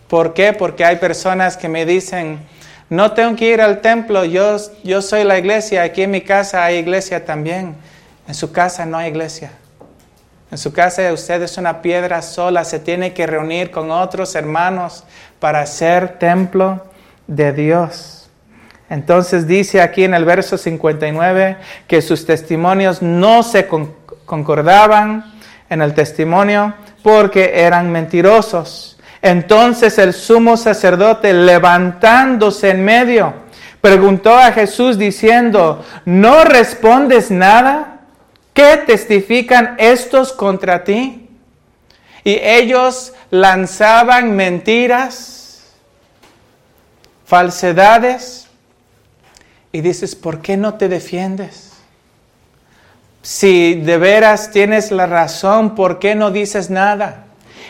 ¿Por 0.08 0.34
qué? 0.34 0.52
Porque 0.52 0.84
hay 0.84 0.96
personas 0.96 1.56
que 1.56 1.68
me 1.68 1.84
dicen, 1.84 2.40
no 2.88 3.12
tengo 3.12 3.36
que 3.36 3.52
ir 3.52 3.60
al 3.60 3.80
templo, 3.80 4.24
yo, 4.24 4.56
yo 4.82 5.02
soy 5.02 5.24
la 5.24 5.38
iglesia, 5.38 5.82
aquí 5.82 6.02
en 6.02 6.10
mi 6.10 6.22
casa 6.22 6.64
hay 6.64 6.76
iglesia 6.76 7.24
también. 7.24 7.76
En 8.26 8.34
su 8.34 8.50
casa 8.50 8.86
no 8.86 8.96
hay 8.96 9.10
iglesia. 9.10 9.52
En 10.50 10.56
su 10.56 10.72
casa 10.72 11.12
usted 11.12 11.42
es 11.42 11.58
una 11.58 11.82
piedra 11.82 12.22
sola, 12.22 12.64
se 12.64 12.78
tiene 12.78 13.12
que 13.12 13.26
reunir 13.26 13.70
con 13.70 13.90
otros 13.90 14.34
hermanos 14.34 15.04
para 15.38 15.64
ser 15.66 16.18
templo 16.18 16.86
de 17.26 17.52
Dios. 17.52 18.30
Entonces 18.88 19.46
dice 19.46 19.82
aquí 19.82 20.04
en 20.04 20.14
el 20.14 20.24
verso 20.24 20.56
59 20.56 21.58
que 21.86 22.00
sus 22.00 22.24
testimonios 22.24 23.02
no 23.02 23.42
se 23.42 23.66
concordaban 24.24 25.34
en 25.68 25.82
el 25.82 25.92
testimonio 25.92 26.72
porque 27.02 27.60
eran 27.60 27.92
mentirosos. 27.92 28.97
Entonces 29.22 29.98
el 29.98 30.12
sumo 30.12 30.56
sacerdote 30.56 31.32
levantándose 31.32 32.70
en 32.70 32.84
medio 32.84 33.48
preguntó 33.80 34.36
a 34.36 34.52
Jesús 34.52 34.98
diciendo, 34.98 35.84
¿no 36.04 36.44
respondes 36.44 37.30
nada? 37.30 38.00
¿Qué 38.52 38.82
testifican 38.86 39.76
estos 39.78 40.32
contra 40.32 40.84
ti? 40.84 41.28
Y 42.24 42.32
ellos 42.42 43.12
lanzaban 43.30 44.34
mentiras, 44.34 45.72
falsedades 47.24 48.48
y 49.70 49.80
dices, 49.80 50.16
¿por 50.16 50.40
qué 50.42 50.56
no 50.56 50.74
te 50.74 50.88
defiendes? 50.88 51.72
Si 53.22 53.74
de 53.74 53.98
veras 53.98 54.50
tienes 54.50 54.90
la 54.90 55.06
razón, 55.06 55.74
¿por 55.74 55.98
qué 55.98 56.14
no 56.14 56.30
dices 56.30 56.70
nada? 56.70 57.27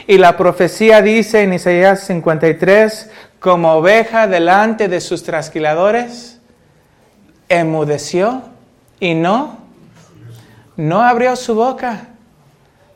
Y 0.08 0.16
la 0.16 0.38
profecía 0.38 1.02
dice 1.02 1.42
en 1.42 1.52
Isaías 1.52 2.04
53, 2.06 3.10
como 3.40 3.74
oveja 3.74 4.26
delante 4.26 4.88
de 4.88 5.02
sus 5.02 5.22
trasquiladores, 5.22 6.40
enmudeció 7.50 8.40
y 9.00 9.12
no, 9.12 9.58
no 10.78 11.02
abrió 11.02 11.36
su 11.36 11.54
boca. 11.54 12.08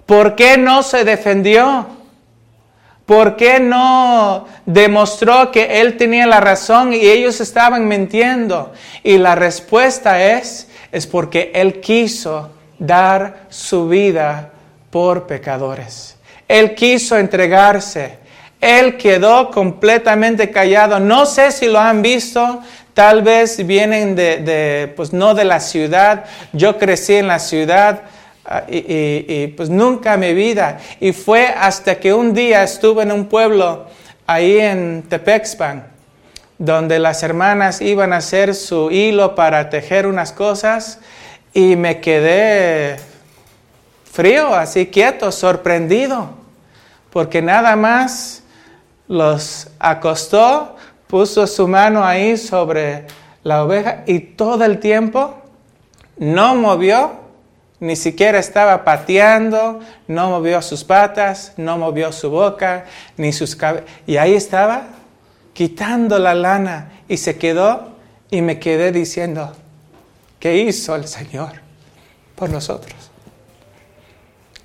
¿Por 0.07 0.37
qué 0.37 0.57
no 0.57 0.83
se 0.83 1.05
defendió? 1.05 1.87
¿Por 3.05 3.37
qué 3.37 3.61
no 3.61 4.47
demostró 4.65 5.53
que 5.53 5.83
él 5.83 5.99
tenía 5.99 6.27
la 6.27 6.41
razón 6.41 6.95
y 6.95 7.01
ellos 7.01 7.43
estaban 7.43 7.89
mintiendo? 7.89 8.73
Y 9.03 9.19
la 9.19 9.35
respuesta 9.35 10.25
es, 10.33 10.67
es 10.91 11.07
porque 11.07 11.53
él 11.55 11.83
quiso 11.83 12.53
dar 12.79 13.49
su 13.51 13.87
vida 13.87 14.53
por 14.89 15.27
pecadores. 15.27 16.12
Él 16.53 16.75
quiso 16.75 17.17
entregarse. 17.17 18.19
Él 18.61 18.97
quedó 18.97 19.51
completamente 19.51 20.51
callado. 20.51 21.01
No 21.01 21.27
sé 21.27 21.51
si 21.51 21.67
lo 21.67 21.81
han 21.81 22.03
visto. 22.03 22.61
Tal 22.95 23.23
vez 23.23 23.67
vienen 23.67 24.15
de, 24.15 24.93
pues 24.97 25.13
no 25.13 25.35
de 25.35 25.45
la 25.45 25.61
ciudad. 25.61 26.25
Yo 26.53 26.79
crecí 26.79 27.15
en 27.15 27.27
la 27.27 27.39
ciudad 27.39 28.03
Ah, 28.45 28.65
y, 28.69 29.47
pues 29.49 29.71
nunca 29.71 30.17
mi 30.17 30.35
vida. 30.35 30.79
Y 30.99 31.13
fue 31.13 31.47
hasta 31.47 32.01
que 32.01 32.13
un 32.13 32.35
día 32.35 32.65
estuve 32.65 33.05
en 33.05 33.13
un 33.13 33.27
pueblo 33.27 33.87
ahí 34.27 34.59
en 34.59 35.05
Tepexpan, 35.09 35.87
donde 36.59 36.99
las 36.99 37.23
hermanas 37.23 37.81
iban 37.81 38.13
a 38.13 38.17
hacer 38.17 38.55
su 38.55 38.91
hilo 38.91 39.35
para 39.37 39.71
tejer 39.71 40.07
unas 40.07 40.33
cosas 40.33 40.99
y 41.55 41.77
me 41.77 42.01
quedé 42.01 42.97
frío, 44.11 44.55
así 44.55 44.87
quieto, 44.87 45.31
sorprendido, 45.31 46.31
porque 47.13 47.43
nada 47.43 47.77
más 47.77 48.43
los 49.07 49.69
acostó, 49.79 50.77
puso 51.07 51.47
su 51.47 51.69
mano 51.69 52.03
ahí 52.03 52.39
sobre 52.39 53.07
la 53.45 53.63
oveja 53.63 54.03
y 54.07 54.19
todo 54.21 54.65
el 54.65 54.79
tiempo 54.79 55.35
no 56.17 56.55
movió, 56.55 57.13
ni 57.81 57.97
siquiera 57.97 58.39
estaba 58.39 58.85
pateando, 58.85 59.81
no 60.07 60.31
movió 60.31 60.63
sus 60.63 60.85
patas, 60.85 61.53
no 61.57 61.77
movió 61.77 62.13
su 62.13 62.31
boca, 62.31 62.87
ni 63.17 63.33
sus 63.33 63.57
cabezas. 63.57 63.91
Y 64.07 64.17
ahí 64.17 64.35
estaba 64.35 64.85
quitando 65.53 66.19
la 66.19 66.35
lana 66.35 66.93
y 67.09 67.19
se 67.19 67.37
quedó 67.37 67.91
y 68.31 68.41
me 68.41 68.59
quedé 68.59 68.93
diciendo, 68.93 69.53
¿qué 70.39 70.59
hizo 70.59 70.95
el 70.95 71.07
Señor 71.09 71.53
por 72.37 72.49
nosotros? 72.49 73.11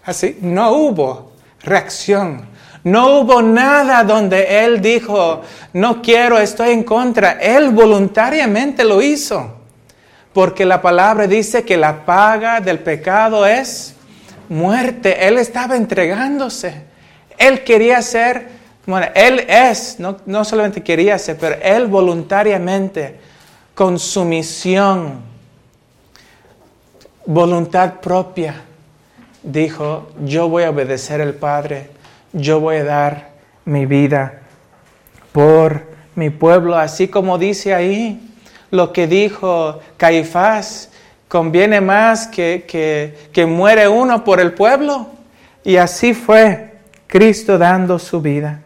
Así, 0.06 0.38
no 0.39 0.72
hubo 0.72 1.37
reacción, 1.62 2.48
no 2.84 3.20
hubo 3.20 3.42
nada 3.42 4.04
donde 4.04 4.64
Él 4.66 4.82
dijo, 4.82 5.42
no 5.74 6.02
quiero, 6.02 6.38
estoy 6.38 6.72
en 6.72 6.84
contra. 6.84 7.32
Él 7.34 7.72
voluntariamente 7.72 8.84
lo 8.84 9.02
hizo, 9.02 9.56
porque 10.34 10.66
la 10.66 10.82
palabra 10.82 11.28
dice 11.28 11.64
que 11.64 11.78
la 11.78 12.06
paga 12.06 12.62
del 12.62 12.80
pecado 12.80 13.46
es 13.46 13.94
muerte. 14.48 15.28
Él 15.28 15.38
estaba 15.38 15.76
entregándose. 15.76 16.84
Él 17.38 17.64
quería 17.64 18.02
ser 18.02 18.58
bueno, 18.88 19.08
Él 19.14 19.42
es, 19.50 20.00
no, 20.00 20.16
no 20.26 20.46
solamente 20.46 20.82
quería 20.82 21.20
ser, 21.20 21.38
pero 21.38 21.58
Él 21.62 21.88
voluntariamente, 21.88 23.20
con 23.76 24.00
su 24.00 24.24
misión, 24.24 25.20
voluntad 27.26 27.96
propia, 27.96 28.64
dijo, 29.48 30.10
yo 30.24 30.50
voy 30.50 30.63
a 30.63 30.70
obedecer 30.70 31.22
al 31.22 31.34
Padre, 31.34 31.89
yo 32.34 32.60
voy 32.60 32.77
a 32.77 32.84
dar 32.84 33.30
mi 33.66 33.86
vida 33.86 34.42
por 35.32 35.84
mi 36.16 36.30
pueblo, 36.30 36.77
así 36.77 37.08
como 37.08 37.38
dice 37.38 37.74
ahí 37.74 38.22
lo 38.72 38.92
que 38.92 39.08
dijo 39.08 39.80
Caifás, 39.96 40.92
conviene 41.27 41.80
más 41.80 42.27
que, 42.27 42.66
que, 42.68 43.30
que 43.32 43.46
muere 43.46 43.88
uno 43.88 44.24
por 44.24 44.39
el 44.39 44.54
pueblo. 44.54 45.08
Y 45.63 45.77
así 45.77 46.13
fue 46.13 46.74
Cristo 47.08 47.58
dando 47.58 48.00
su 48.00 48.22
vida. 48.22 48.62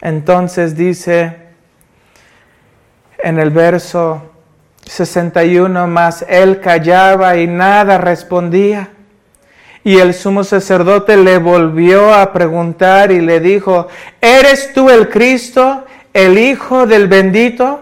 Entonces 0.00 0.76
dice 0.76 1.36
en 3.18 3.38
el 3.38 3.50
verso 3.50 4.32
61, 4.84 5.86
más 5.86 6.24
él 6.28 6.60
callaba 6.60 7.36
y 7.36 7.46
nada 7.46 7.98
respondía. 7.98 8.90
Y 9.84 9.98
el 9.98 10.14
sumo 10.14 10.44
sacerdote 10.44 11.16
le 11.16 11.38
volvió 11.38 12.14
a 12.14 12.32
preguntar 12.32 13.10
y 13.10 13.20
le 13.20 13.40
dijo, 13.40 13.88
¿eres 14.20 14.72
tú 14.72 14.90
el 14.90 15.08
Cristo, 15.08 15.84
el 16.12 16.38
Hijo 16.38 16.86
del 16.86 17.08
bendito? 17.08 17.80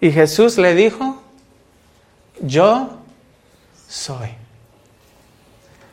Y 0.00 0.10
Jesús 0.12 0.56
le 0.56 0.74
dijo, 0.74 1.22
yo 2.40 2.98
soy. 3.86 4.28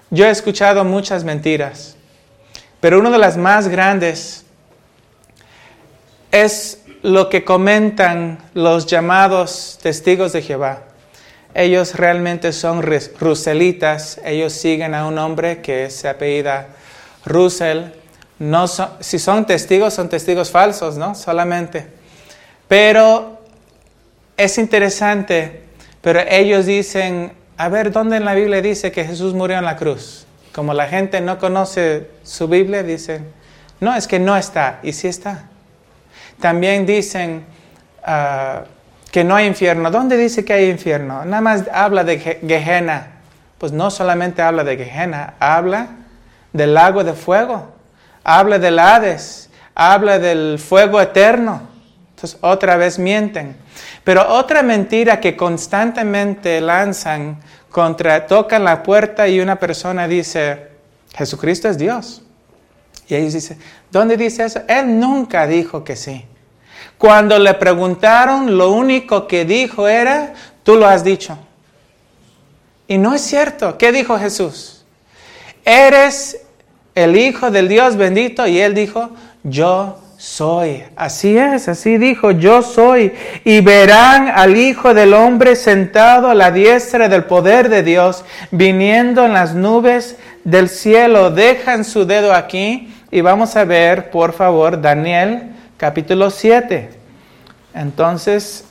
Yo 0.10 0.25
he 0.25 0.29
escuchado 0.29 0.86
muchas 0.86 1.25
mentiras, 1.25 1.98
pero 2.79 3.00
una 3.00 3.10
de 3.10 3.17
las 3.17 3.36
más 3.36 3.67
grandes 3.67 4.46
es 6.31 6.81
lo 7.01 7.27
que 7.29 7.43
comentan 7.43 8.38
los 8.53 8.86
llamados 8.86 9.77
testigos 9.81 10.31
de 10.31 10.41
Jehová. 10.41 10.87
Ellos 11.57 11.95
realmente 11.95 12.53
son 12.53 12.83
ruselitas, 12.83 14.22
ellos 14.24 14.53
siguen 14.53 14.93
a 14.93 15.07
un 15.07 15.17
hombre 15.17 15.59
que 15.59 15.89
se 15.89 16.07
apellida 16.07 16.67
Russell. 17.25 17.85
No 18.37 18.67
si 18.67 19.17
son 19.17 19.48
testigos, 19.48 19.96
son 19.96 20.07
testigos 20.07 20.51
falsos, 20.51 20.98
¿no? 20.98 21.15
Solamente. 21.15 21.87
Pero 22.67 23.41
es 24.37 24.59
interesante, 24.59 25.63
pero 26.00 26.20
ellos 26.29 26.67
dicen, 26.67 27.33
a 27.57 27.70
ver, 27.70 27.91
¿dónde 27.91 28.17
en 28.17 28.25
la 28.25 28.35
Biblia 28.35 28.61
dice 28.61 28.91
que 28.91 29.03
Jesús 29.03 29.33
murió 29.33 29.57
en 29.57 29.65
la 29.65 29.77
cruz? 29.77 30.27
Como 30.53 30.75
la 30.75 30.85
gente 30.85 31.22
no 31.22 31.39
conoce 31.39 32.07
su 32.22 32.48
Biblia, 32.48 32.83
dicen, 32.83 33.25
no, 33.79 33.96
es 33.96 34.07
que 34.07 34.20
no 34.20 34.37
está, 34.37 34.79
y 34.83 34.93
sí 34.93 35.07
está. 35.07 35.46
También 36.39 36.85
dicen 36.85 37.46
ah, 38.03 38.65
que 39.11 39.24
no 39.24 39.35
hay 39.35 39.48
infierno. 39.48 39.91
¿Dónde 39.91 40.17
dice 40.17 40.43
que 40.43 40.53
hay 40.53 40.70
infierno? 40.70 41.25
Nada 41.25 41.41
más 41.41 41.63
habla 41.72 42.03
de 42.03 42.20
Gehenna. 42.20 43.07
Pues 43.57 43.72
no 43.72 43.89
solamente 43.89 44.41
habla 44.41 44.63
de 44.63 44.77
Gehenna, 44.77 45.33
habla 45.39 45.87
del 46.53 46.74
lago 46.74 47.03
de 47.03 47.13
fuego, 47.13 47.74
habla 48.24 48.59
del 48.59 48.77
Hades, 48.77 49.50
habla 49.74 50.20
del 50.20 50.59
fuego 50.59 51.01
eterno. 51.01 51.61
Entonces 52.11 52.37
otra 52.41 52.77
vez 52.77 53.00
mienten. 53.00 53.55
Pero 54.03 54.27
otra 54.27 54.61
mentira 54.63 55.20
que 55.20 55.35
constantemente 55.35 56.61
lanzan 56.61 57.39
contra, 57.70 58.25
tocan 58.25 58.63
la 58.63 58.83
puerta 58.83 59.27
y 59.27 59.39
una 59.39 59.57
persona 59.57 60.07
dice, 60.07 60.67
Jesucristo 61.15 61.67
es 61.67 61.77
Dios. 61.77 62.24
Y 63.07 63.15
ellos 63.15 63.33
dicen, 63.33 63.59
¿dónde 63.91 64.17
dice 64.17 64.46
eso? 64.46 64.61
Él 64.67 65.00
nunca 65.00 65.48
dijo 65.48 65.83
que 65.83 65.96
sí. 65.96 66.25
Cuando 66.98 67.38
le 67.38 67.53
preguntaron, 67.53 68.57
lo 68.57 68.72
único 68.72 69.27
que 69.27 69.46
dijo 69.46 69.88
era, 69.88 70.33
tú 70.64 70.75
lo 70.75 70.88
has 70.88 71.03
dicho. 71.03 71.38
Y 72.88 72.98
no 72.98 73.14
es 73.14 73.22
cierto. 73.22 73.77
¿Qué 73.77 73.92
dijo 73.92 74.18
Jesús? 74.18 74.86
Eres 75.64 76.42
el 76.96 77.16
Hijo 77.16 77.51
del 77.51 77.68
Dios 77.68 77.98
bendito 77.98 78.48
y 78.48 78.60
él 78.60 78.74
dijo, 78.74 79.12
yo 79.44 80.00
soy. 80.18 80.83
Así 80.96 81.38
es, 81.38 81.68
así 81.68 82.00
dijo, 82.00 82.31
yo 82.31 82.64
soy. 82.64 83.14
Y 83.44 83.62
verán 83.62 84.29
al 84.29 84.57
Hijo 84.57 84.96
del 84.96 85.14
Hombre 85.14 85.55
sentado 85.55 86.31
a 86.31 86.36
la 86.36 86.50
diestra 86.50 87.10
del 87.10 87.25
poder 87.25 87.70
de 87.70 87.83
Dios, 87.83 88.25
viniendo 88.50 89.24
en 89.25 89.33
las 89.33 89.53
nubes 89.53 90.16
del 90.44 90.70
cielo. 90.70 91.29
Dejan 91.29 91.83
su 91.83 92.05
dedo 92.05 92.33
aquí 92.33 92.92
y 93.12 93.22
vamos 93.22 93.55
a 93.55 93.66
ver, 93.66 94.10
por 94.10 94.33
favor, 94.33 94.81
Daniel 94.81 95.51
capítulo 95.77 96.31
7. 96.31 96.90
Entonces, 97.74 98.66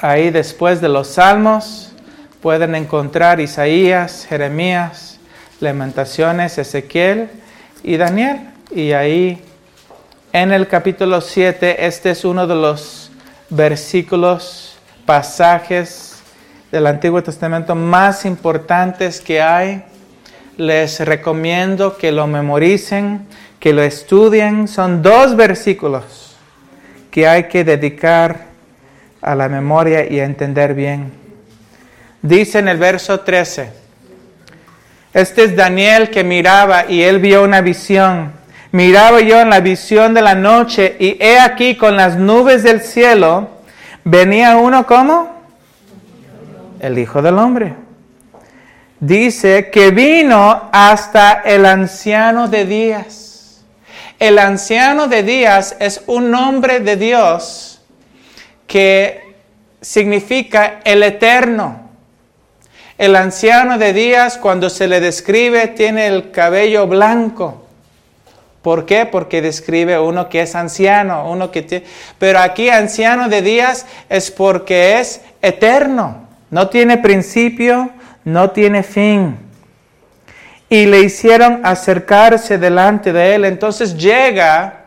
ahí 0.00 0.30
después 0.30 0.80
de 0.80 0.88
los 0.88 1.08
salmos 1.08 1.92
pueden 2.40 2.74
encontrar 2.76 3.40
Isaías, 3.40 4.26
Jeremías, 4.28 5.18
Lamentaciones, 5.60 6.58
Ezequiel 6.58 7.28
y 7.82 7.96
Daniel. 7.96 8.50
Y 8.70 8.92
ahí 8.92 9.42
en 10.32 10.52
el 10.52 10.68
capítulo 10.68 11.20
7, 11.20 11.86
este 11.86 12.10
es 12.10 12.24
uno 12.24 12.46
de 12.46 12.54
los 12.54 13.10
versículos, 13.50 14.78
pasajes 15.04 16.20
del 16.70 16.86
Antiguo 16.86 17.22
Testamento 17.22 17.74
más 17.74 18.24
importantes 18.24 19.20
que 19.20 19.40
hay 19.40 19.84
les 20.56 21.00
recomiendo 21.00 21.98
que 21.98 22.12
lo 22.12 22.26
memoricen, 22.26 23.26
que 23.66 23.72
lo 23.72 23.82
estudien. 23.82 24.68
Son 24.68 25.02
dos 25.02 25.34
versículos 25.34 26.36
que 27.10 27.26
hay 27.26 27.48
que 27.48 27.64
dedicar 27.64 28.44
a 29.20 29.34
la 29.34 29.48
memoria 29.48 30.08
y 30.08 30.20
a 30.20 30.24
entender 30.24 30.72
bien. 30.72 31.10
Dice 32.22 32.60
en 32.60 32.68
el 32.68 32.78
verso 32.78 33.18
13, 33.18 33.72
este 35.12 35.42
es 35.42 35.56
Daniel 35.56 36.10
que 36.10 36.22
miraba 36.22 36.88
y 36.88 37.02
él 37.02 37.18
vio 37.18 37.42
una 37.42 37.60
visión. 37.60 38.30
Miraba 38.70 39.20
yo 39.20 39.40
en 39.40 39.50
la 39.50 39.58
visión 39.58 40.14
de 40.14 40.22
la 40.22 40.36
noche 40.36 40.94
y 41.00 41.16
he 41.20 41.40
aquí 41.40 41.74
con 41.74 41.96
las 41.96 42.16
nubes 42.16 42.62
del 42.62 42.80
cielo 42.82 43.50
venía 44.04 44.58
uno 44.58 44.86
como 44.86 45.42
el 46.78 46.96
Hijo 47.00 47.20
del 47.20 47.36
Hombre 47.36 47.74
dice 49.00 49.70
que 49.70 49.90
vino 49.90 50.68
hasta 50.70 51.42
el 51.44 51.66
anciano 51.66 52.46
de 52.46 52.64
días. 52.64 53.25
El 54.18 54.38
anciano 54.38 55.08
de 55.08 55.22
días 55.22 55.76
es 55.78 56.02
un 56.06 56.30
nombre 56.30 56.80
de 56.80 56.96
Dios 56.96 57.82
que 58.66 59.34
significa 59.82 60.80
el 60.84 61.02
eterno. 61.02 61.90
El 62.96 63.14
anciano 63.14 63.76
de 63.76 63.92
días, 63.92 64.38
cuando 64.38 64.70
se 64.70 64.88
le 64.88 65.00
describe, 65.00 65.68
tiene 65.68 66.06
el 66.06 66.30
cabello 66.30 66.86
blanco. 66.86 67.66
¿Por 68.62 68.86
qué? 68.86 69.04
Porque 69.04 69.42
describe 69.42 69.98
uno 69.98 70.30
que 70.30 70.40
es 70.40 70.54
anciano, 70.54 71.30
uno 71.30 71.50
que 71.50 71.60
tiene... 71.60 71.84
Pero 72.18 72.38
aquí 72.38 72.70
anciano 72.70 73.28
de 73.28 73.42
días 73.42 73.84
es 74.08 74.30
porque 74.30 74.98
es 74.98 75.20
eterno, 75.42 76.26
no 76.50 76.68
tiene 76.68 76.96
principio, 76.96 77.90
no 78.24 78.50
tiene 78.50 78.82
fin. 78.82 79.45
Y 80.68 80.86
le 80.86 81.00
hicieron 81.00 81.60
acercarse 81.64 82.58
delante 82.58 83.12
de 83.12 83.34
él. 83.34 83.44
Entonces 83.44 83.96
llega 83.96 84.86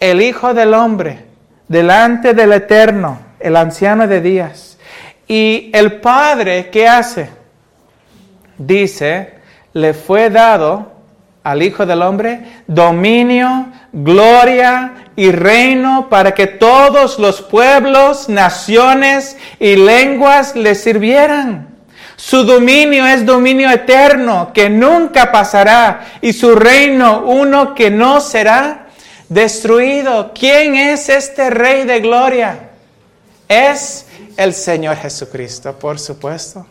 el 0.00 0.20
Hijo 0.20 0.54
del 0.54 0.74
Hombre 0.74 1.26
delante 1.68 2.34
del 2.34 2.52
Eterno, 2.52 3.20
el 3.38 3.56
anciano 3.56 4.06
de 4.06 4.20
días. 4.20 4.78
Y 5.26 5.70
el 5.72 6.00
Padre, 6.00 6.70
¿qué 6.70 6.88
hace? 6.88 7.30
Dice, 8.58 9.34
le 9.72 9.94
fue 9.94 10.28
dado 10.28 10.92
al 11.42 11.62
Hijo 11.62 11.86
del 11.86 12.02
Hombre 12.02 12.62
dominio, 12.66 13.68
gloria 13.92 14.92
y 15.16 15.30
reino 15.30 16.08
para 16.08 16.32
que 16.34 16.46
todos 16.46 17.18
los 17.18 17.42
pueblos, 17.42 18.28
naciones 18.28 19.36
y 19.58 19.76
lenguas 19.76 20.56
le 20.56 20.74
sirvieran. 20.74 21.71
Su 22.24 22.44
dominio 22.44 23.04
es 23.04 23.26
dominio 23.26 23.68
eterno 23.68 24.52
que 24.54 24.70
nunca 24.70 25.32
pasará 25.32 26.18
y 26.20 26.32
su 26.32 26.54
reino 26.54 27.24
uno 27.26 27.74
que 27.74 27.90
no 27.90 28.20
será 28.20 28.86
destruido. 29.28 30.30
¿Quién 30.32 30.76
es 30.76 31.08
este 31.08 31.50
Rey 31.50 31.82
de 31.82 31.98
Gloria? 31.98 32.70
Es 33.48 34.06
el 34.36 34.54
Señor 34.54 34.98
Jesucristo, 34.98 35.76
por 35.76 35.98
supuesto. 35.98 36.64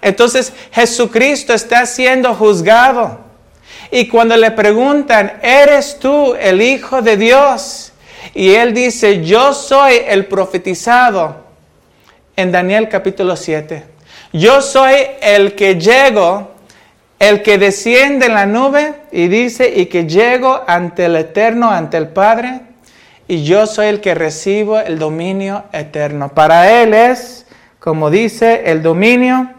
Entonces 0.00 0.52
Jesucristo 0.70 1.54
está 1.54 1.84
siendo 1.84 2.32
juzgado. 2.36 3.18
Y 3.90 4.06
cuando 4.06 4.36
le 4.36 4.52
preguntan, 4.52 5.40
¿eres 5.42 5.98
tú 5.98 6.36
el 6.36 6.62
Hijo 6.62 7.02
de 7.02 7.16
Dios? 7.16 7.90
Y 8.32 8.50
él 8.50 8.72
dice, 8.72 9.24
yo 9.24 9.52
soy 9.54 9.96
el 10.06 10.26
profetizado 10.26 11.44
en 12.36 12.52
Daniel 12.52 12.88
capítulo 12.88 13.34
7. 13.34 13.97
Yo 14.32 14.60
soy 14.60 14.94
el 15.20 15.54
que 15.54 15.80
llego 15.80 16.58
el 17.18 17.42
que 17.42 17.58
desciende 17.58 18.26
en 18.26 18.34
la 18.34 18.46
nube 18.46 18.94
y 19.10 19.28
dice, 19.28 19.72
y 19.74 19.86
que 19.86 20.06
llego 20.06 20.62
ante 20.66 21.06
el 21.06 21.16
Eterno, 21.16 21.70
ante 21.70 21.96
el 21.96 22.08
Padre, 22.08 22.60
y 23.26 23.44
yo 23.44 23.66
soy 23.66 23.88
el 23.88 24.00
que 24.00 24.14
recibo 24.14 24.78
el 24.78 24.98
dominio 24.98 25.64
eterno. 25.72 26.30
Para 26.30 26.80
Él 26.80 26.94
es, 26.94 27.46
como 27.78 28.08
dice, 28.08 28.62
el 28.66 28.82
dominio, 28.82 29.50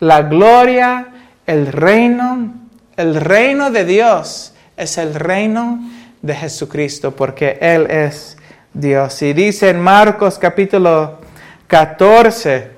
la 0.00 0.22
gloria, 0.22 1.08
el 1.46 1.68
reino. 1.68 2.54
El 2.96 3.14
reino 3.14 3.70
de 3.70 3.84
Dios 3.84 4.54
es 4.76 4.98
el 4.98 5.14
reino 5.14 5.80
de 6.20 6.34
Jesucristo, 6.34 7.12
porque 7.12 7.58
Él 7.60 7.88
es 7.88 8.36
Dios. 8.74 9.22
Y 9.22 9.32
dice 9.32 9.68
en 9.68 9.80
Marcos 9.80 10.38
capítulo 10.38 11.20
14, 11.68 12.71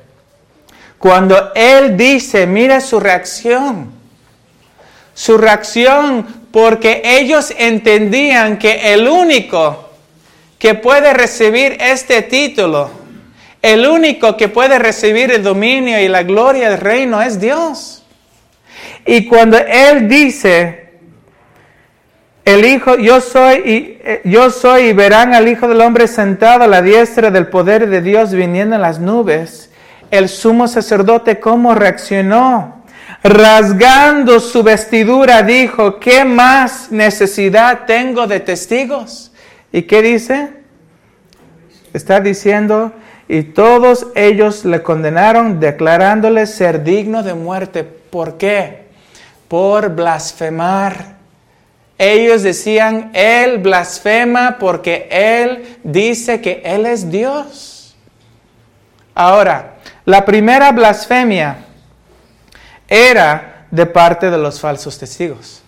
cuando 1.04 1.52
Él 1.54 1.98
dice, 1.98 2.46
mira 2.46 2.80
su 2.80 2.98
reacción, 2.98 3.92
su 5.12 5.36
reacción 5.36 6.26
porque 6.50 7.02
ellos 7.04 7.52
entendían 7.58 8.58
que 8.58 8.94
el 8.94 9.06
único 9.06 9.90
que 10.58 10.72
puede 10.72 11.12
recibir 11.12 11.76
este 11.78 12.22
título, 12.22 12.90
el 13.60 13.86
único 13.86 14.38
que 14.38 14.48
puede 14.48 14.78
recibir 14.78 15.30
el 15.30 15.42
dominio 15.42 16.00
y 16.00 16.08
la 16.08 16.22
gloria 16.22 16.70
del 16.70 16.80
reino 16.80 17.20
es 17.20 17.38
Dios. 17.38 18.02
Y 19.04 19.26
cuando 19.26 19.58
Él 19.58 20.08
dice, 20.08 20.88
el 22.46 22.64
Hijo, 22.64 22.96
yo 22.96 23.20
soy, 23.20 23.56
y, 23.58 24.00
eh, 24.02 24.22
yo 24.24 24.48
soy 24.48 24.84
y 24.84 24.92
verán 24.94 25.34
al 25.34 25.48
Hijo 25.48 25.68
del 25.68 25.82
Hombre 25.82 26.08
sentado 26.08 26.64
a 26.64 26.66
la 26.66 26.80
diestra 26.80 27.30
del 27.30 27.48
poder 27.48 27.90
de 27.90 28.00
Dios 28.00 28.32
viniendo 28.32 28.76
en 28.76 28.80
las 28.80 29.00
nubes, 29.00 29.68
el 30.18 30.28
sumo 30.28 30.68
sacerdote, 30.68 31.40
¿cómo 31.40 31.74
reaccionó? 31.74 32.84
rasgando 33.24 34.38
su 34.38 34.62
vestidura, 34.62 35.42
dijo, 35.42 35.98
¿qué 35.98 36.26
más 36.26 36.92
necesidad 36.92 37.86
tengo 37.86 38.26
de 38.26 38.38
testigos? 38.38 39.32
¿Y 39.72 39.82
qué 39.82 40.02
dice? 40.02 40.50
Está 41.94 42.20
diciendo, 42.20 42.92
y 43.26 43.42
todos 43.42 44.08
ellos 44.14 44.66
le 44.66 44.82
condenaron 44.82 45.58
declarándole 45.58 46.46
ser 46.46 46.84
digno 46.84 47.22
de 47.22 47.32
muerte. 47.32 47.82
¿Por 47.82 48.36
qué? 48.36 48.88
Por 49.48 49.88
blasfemar. 49.94 51.14
Ellos 51.96 52.42
decían, 52.42 53.10
Él 53.14 53.58
blasfema 53.58 54.58
porque 54.58 55.08
Él 55.10 55.78
dice 55.82 56.42
que 56.42 56.60
Él 56.62 56.84
es 56.84 57.10
Dios. 57.10 57.96
Ahora, 59.14 59.73
la 60.04 60.24
primera 60.24 60.70
blasfemia 60.72 61.56
era 62.88 63.66
de 63.70 63.86
parte 63.86 64.30
de 64.30 64.38
los 64.38 64.60
falsos 64.60 64.98
testigos. 64.98 65.62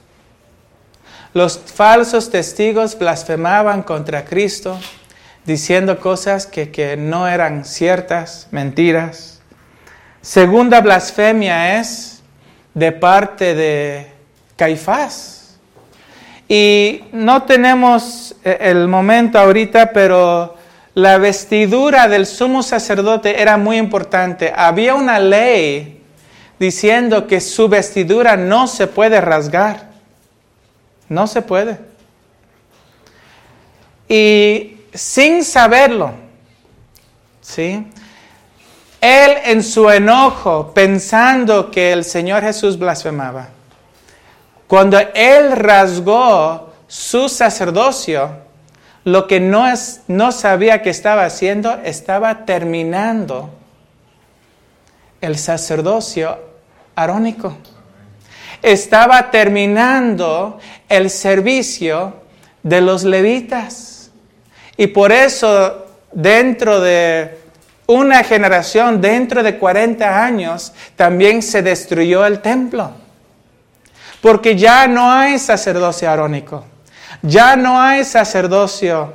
Los 1.32 1.58
falsos 1.58 2.30
testigos 2.30 2.98
blasfemaban 2.98 3.82
contra 3.82 4.24
Cristo 4.24 4.78
diciendo 5.44 6.00
cosas 6.00 6.46
que, 6.46 6.96
no 6.98 7.28
eran 7.28 7.64
ciertas, 7.64 8.48
mentiras. 8.50 9.40
Segunda 10.20 10.80
blasfemia 10.80 11.78
es 11.78 12.22
de 12.74 12.92
parte 12.92 13.54
de 13.54 14.10
Caifás. 14.56 15.56
Y 16.48 17.04
no 17.12 17.42
tenemos 17.42 18.34
eh, 18.44 18.58
el 18.60 18.88
momento 18.88 19.38
ahorita, 19.38 19.92
pero 19.92 20.55
la 20.96 21.18
vestidura 21.18 22.08
del 22.08 22.24
sumo 22.24 22.62
sacerdote 22.62 23.42
era 23.42 23.58
muy 23.58 23.76
importante. 23.76 24.50
Había 24.56 24.94
una 24.94 25.18
ley 25.18 26.02
diciendo 26.58 27.26
que 27.26 27.42
su 27.42 27.68
vestidura 27.68 28.38
no 28.38 28.66
se 28.66 28.86
puede 28.86 29.20
rasgar. 29.20 29.90
No 31.10 31.26
se 31.26 31.42
puede. 31.42 31.78
Y 34.08 34.78
sin 34.94 35.44
saberlo, 35.44 36.14
¿sí? 37.42 37.86
Él 38.98 39.32
en 39.44 39.62
su 39.62 39.90
enojo, 39.90 40.72
pensando 40.72 41.70
que 41.70 41.92
el 41.92 42.04
Señor 42.04 42.42
Jesús 42.42 42.78
blasfemaba, 42.78 43.48
cuando 44.66 44.98
él 44.98 45.52
rasgó 45.56 46.72
su 46.88 47.28
sacerdocio, 47.28 48.45
lo 49.06 49.28
que 49.28 49.38
no, 49.38 49.68
es, 49.68 50.00
no 50.08 50.32
sabía 50.32 50.82
que 50.82 50.90
estaba 50.90 51.24
haciendo, 51.24 51.78
estaba 51.84 52.44
terminando 52.44 53.50
el 55.20 55.38
sacerdocio 55.38 56.36
arónico. 56.96 57.56
Estaba 58.62 59.30
terminando 59.30 60.58
el 60.88 61.08
servicio 61.08 62.14
de 62.64 62.80
los 62.80 63.04
levitas. 63.04 64.10
Y 64.76 64.88
por 64.88 65.12
eso 65.12 65.86
dentro 66.10 66.80
de 66.80 67.38
una 67.86 68.24
generación, 68.24 69.00
dentro 69.00 69.44
de 69.44 69.56
40 69.56 70.24
años, 70.24 70.72
también 70.96 71.42
se 71.42 71.62
destruyó 71.62 72.26
el 72.26 72.40
templo. 72.40 72.90
Porque 74.20 74.56
ya 74.56 74.88
no 74.88 75.12
hay 75.12 75.38
sacerdocio 75.38 76.10
arónico. 76.10 76.64
Ya 77.26 77.56
no 77.56 77.80
hay 77.80 78.04
sacerdocio, 78.04 79.12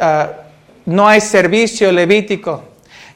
ah, 0.00 0.28
no 0.86 1.08
hay 1.08 1.20
servicio 1.20 1.90
levítico. 1.90 2.62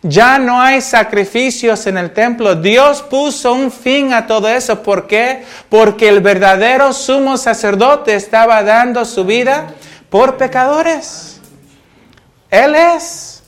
Ya 0.03 0.39
no 0.39 0.61
hay 0.61 0.81
sacrificios 0.81 1.87
en 1.87 1.99
el 1.99 2.13
templo. 2.13 2.55
Dios 2.55 3.03
puso 3.03 3.53
un 3.53 3.73
fin 3.73 4.13
a 4.13 4.27
todo 4.27 4.49
eso. 4.49 4.83
¿Por 4.83 5.07
qué? 5.09 5.45
Porque 5.69 6.09
el 6.09 6.21
verdadero 6.21 6.93
sumo 6.93 7.37
sacerdote 7.37 8.15
estaba 8.15 8.63
dando 8.63 9.05
su 9.05 9.25
vida 9.25 9.75
por 10.09 10.37
pecadores. 10.37 11.41
Él 12.51 12.75
es 12.75 13.43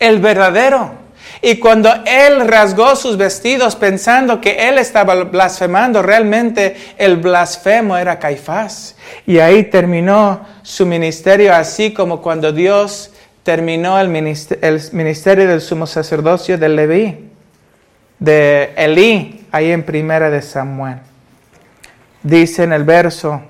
el 0.00 0.18
verdadero. 0.18 1.03
Y 1.46 1.58
cuando 1.58 1.92
él 2.06 2.48
rasgó 2.48 2.96
sus 2.96 3.18
vestidos 3.18 3.76
pensando 3.76 4.40
que 4.40 4.66
él 4.66 4.78
estaba 4.78 5.24
blasfemando, 5.24 6.00
realmente 6.00 6.74
el 6.96 7.18
blasfemo 7.18 7.98
era 7.98 8.18
Caifás. 8.18 8.96
Y 9.26 9.40
ahí 9.40 9.64
terminó 9.64 10.40
su 10.62 10.86
ministerio, 10.86 11.54
así 11.54 11.92
como 11.92 12.22
cuando 12.22 12.50
Dios 12.50 13.10
terminó 13.42 14.00
el 14.00 14.08
ministerio, 14.08 15.46
del 15.46 15.60
sumo 15.60 15.86
sacerdocio 15.86 16.56
de 16.56 16.68
Leví, 16.70 17.28
de 18.18 18.72
Elí, 18.74 19.46
ahí 19.52 19.70
en 19.70 19.82
primera 19.82 20.30
de 20.30 20.40
Samuel. 20.40 21.00
Dice 22.22 22.62
en 22.62 22.72
el 22.72 22.84
verso 22.84 23.42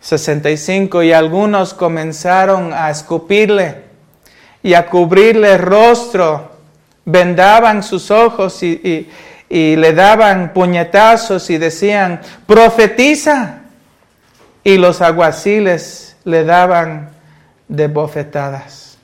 65, 0.00 1.02
y 1.02 1.12
algunos 1.12 1.74
comenzaron 1.74 2.72
a 2.72 2.88
escupirle 2.90 3.82
y 4.62 4.72
a 4.72 4.86
cubrirle 4.86 5.52
el 5.52 5.58
rostro, 5.58 6.55
vendaban 7.06 7.82
sus 7.82 8.10
ojos 8.10 8.62
y, 8.62 9.08
le 9.48 9.92
daban 9.92 10.52
puñetazos 10.52 11.48
y 11.48 11.56
decían, 11.56 12.20
profetiza. 12.46 13.60
Y 14.62 14.76
los 14.78 15.00
aguaciles 15.00 16.16
le 16.24 16.44
daban 16.44 17.10
de 17.68 17.86
bofetadas. 17.86 18.98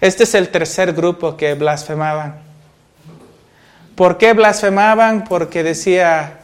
Este 0.00 0.24
es 0.24 0.34
el 0.34 0.48
tercer 0.48 0.92
grupo 0.92 1.36
que 1.36 1.54
blasfemaban. 1.54 2.40
¿Por 3.94 4.18
qué 4.18 4.32
blasfemaban? 4.32 5.22
Porque 5.24 5.62
decía, 5.62 6.40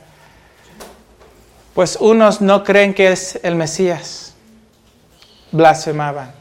pues 1.75 1.97
unos 2.01 2.41
no 2.41 2.63
creen 2.63 2.95
que 2.95 3.11
es 3.11 3.41
el 3.43 3.57
Mesías. 3.57 4.35
blasfemaban. 5.51 6.33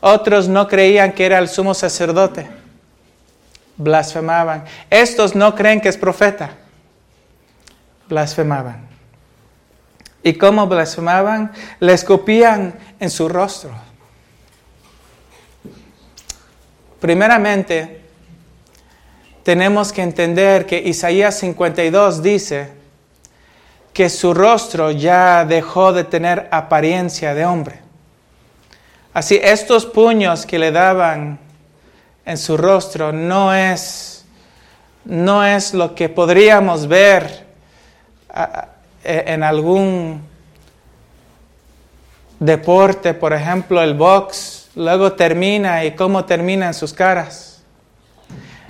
Otros 0.00 0.48
no 0.48 0.68
creían 0.68 1.12
que 1.12 1.26
era 1.26 1.38
el 1.38 1.48
sumo 1.48 1.74
sacerdote, 1.74 2.48
blasfemaban. 3.76 4.64
Estos 4.90 5.34
no 5.34 5.54
creen 5.54 5.80
que 5.80 5.88
es 5.88 5.96
profeta, 5.96 6.50
blasfemaban. 8.08 8.86
¿Y 10.22 10.34
cómo 10.34 10.66
blasfemaban? 10.66 11.52
Le 11.78 11.92
escupían 11.92 12.74
en 12.98 13.10
su 13.10 13.28
rostro. 13.28 13.70
Primeramente, 17.00 18.00
tenemos 19.42 19.92
que 19.92 20.02
entender 20.02 20.66
que 20.66 20.78
Isaías 20.78 21.38
52 21.38 22.22
dice 22.22 22.72
que 23.92 24.10
su 24.10 24.34
rostro 24.34 24.90
ya 24.90 25.44
dejó 25.44 25.92
de 25.92 26.04
tener 26.04 26.48
apariencia 26.50 27.32
de 27.32 27.46
hombre. 27.46 27.80
Así, 29.14 29.38
estos 29.42 29.86
puños 29.86 30.44
que 30.44 30.58
le 30.58 30.72
daban 30.72 31.38
en 32.26 32.36
su 32.36 32.56
rostro 32.56 33.12
no 33.12 33.54
es, 33.54 34.24
no 35.04 35.44
es 35.44 35.72
lo 35.72 35.94
que 35.94 36.08
podríamos 36.08 36.88
ver 36.88 37.46
en 39.04 39.42
algún 39.44 40.20
deporte, 42.40 43.14
por 43.14 43.32
ejemplo 43.32 43.80
el 43.80 43.94
box, 43.94 44.70
luego 44.74 45.12
termina 45.12 45.84
y 45.84 45.92
cómo 45.92 46.24
termina 46.24 46.66
en 46.66 46.74
sus 46.74 46.92
caras. 46.92 47.62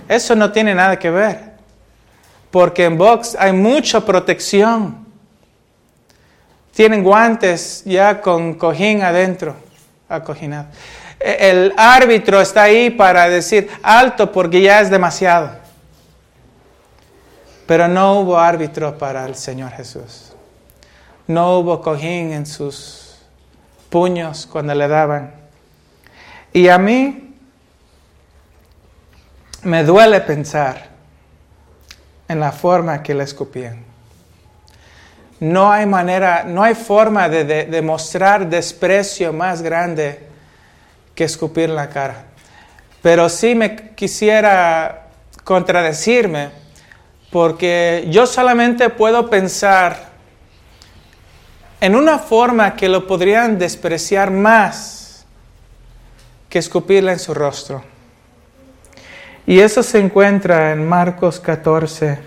Eso 0.07 0.35
no 0.35 0.51
tiene 0.51 0.73
nada 0.73 0.97
que 0.97 1.09
ver, 1.09 1.53
porque 2.51 2.85
en 2.85 2.97
box 2.97 3.35
hay 3.37 3.51
mucha 3.51 4.05
protección. 4.05 5.05
Tienen 6.73 7.03
guantes 7.03 7.83
ya 7.85 8.21
con 8.21 8.53
cojín 8.53 9.01
adentro, 9.01 9.55
acoginado. 10.07 10.67
El 11.19 11.73
árbitro 11.77 12.39
está 12.41 12.63
ahí 12.63 12.89
para 12.89 13.27
decir 13.27 13.69
alto 13.81 14.31
porque 14.31 14.61
ya 14.61 14.81
es 14.81 14.89
demasiado. 14.89 15.51
Pero 17.65 17.87
no 17.87 18.19
hubo 18.19 18.39
árbitro 18.39 18.97
para 18.97 19.25
el 19.25 19.35
Señor 19.35 19.71
Jesús. 19.71 20.33
No 21.27 21.57
hubo 21.59 21.81
cojín 21.81 22.31
en 22.31 22.45
sus 22.45 23.17
puños 23.89 24.45
cuando 24.45 24.73
le 24.73 24.87
daban. 24.87 25.33
Y 26.53 26.69
a 26.69 26.77
mí 26.77 27.35
me 29.63 29.83
duele 29.83 30.21
pensar 30.21 30.87
en 32.27 32.39
la 32.39 32.51
forma 32.51 33.03
que 33.03 33.13
le 33.13 33.23
escupían. 33.23 33.83
No 35.39 35.71
hay 35.71 35.85
manera, 35.85 36.43
no 36.45 36.63
hay 36.63 36.73
forma 36.73 37.29
de, 37.29 37.43
de, 37.43 37.81
mostrar 37.81 38.49
desprecio 38.49 39.31
más 39.33 39.61
grande 39.61 40.26
que 41.17 41.23
escupir 41.23 41.69
la 41.69 41.89
cara. 41.89 42.25
Pero 43.01 43.27
sí 43.27 43.55
me 43.55 43.95
quisiera 43.95 45.07
contradecirme 45.43 46.51
porque 47.31 48.05
yo 48.09 48.27
solamente 48.27 48.91
puedo 48.91 49.27
pensar 49.27 50.11
en 51.81 51.95
una 51.95 52.19
forma 52.19 52.75
que 52.75 52.87
lo 52.87 53.07
podrían 53.07 53.57
despreciar 53.57 54.29
más 54.29 55.25
que 56.49 56.59
escupirla 56.59 57.13
en 57.13 57.19
su 57.19 57.33
rostro. 57.33 57.83
Y 59.47 59.59
eso 59.59 59.81
se 59.81 59.99
encuentra 59.99 60.71
en 60.71 60.87
Marcos 60.87 61.39
14, 61.39 62.19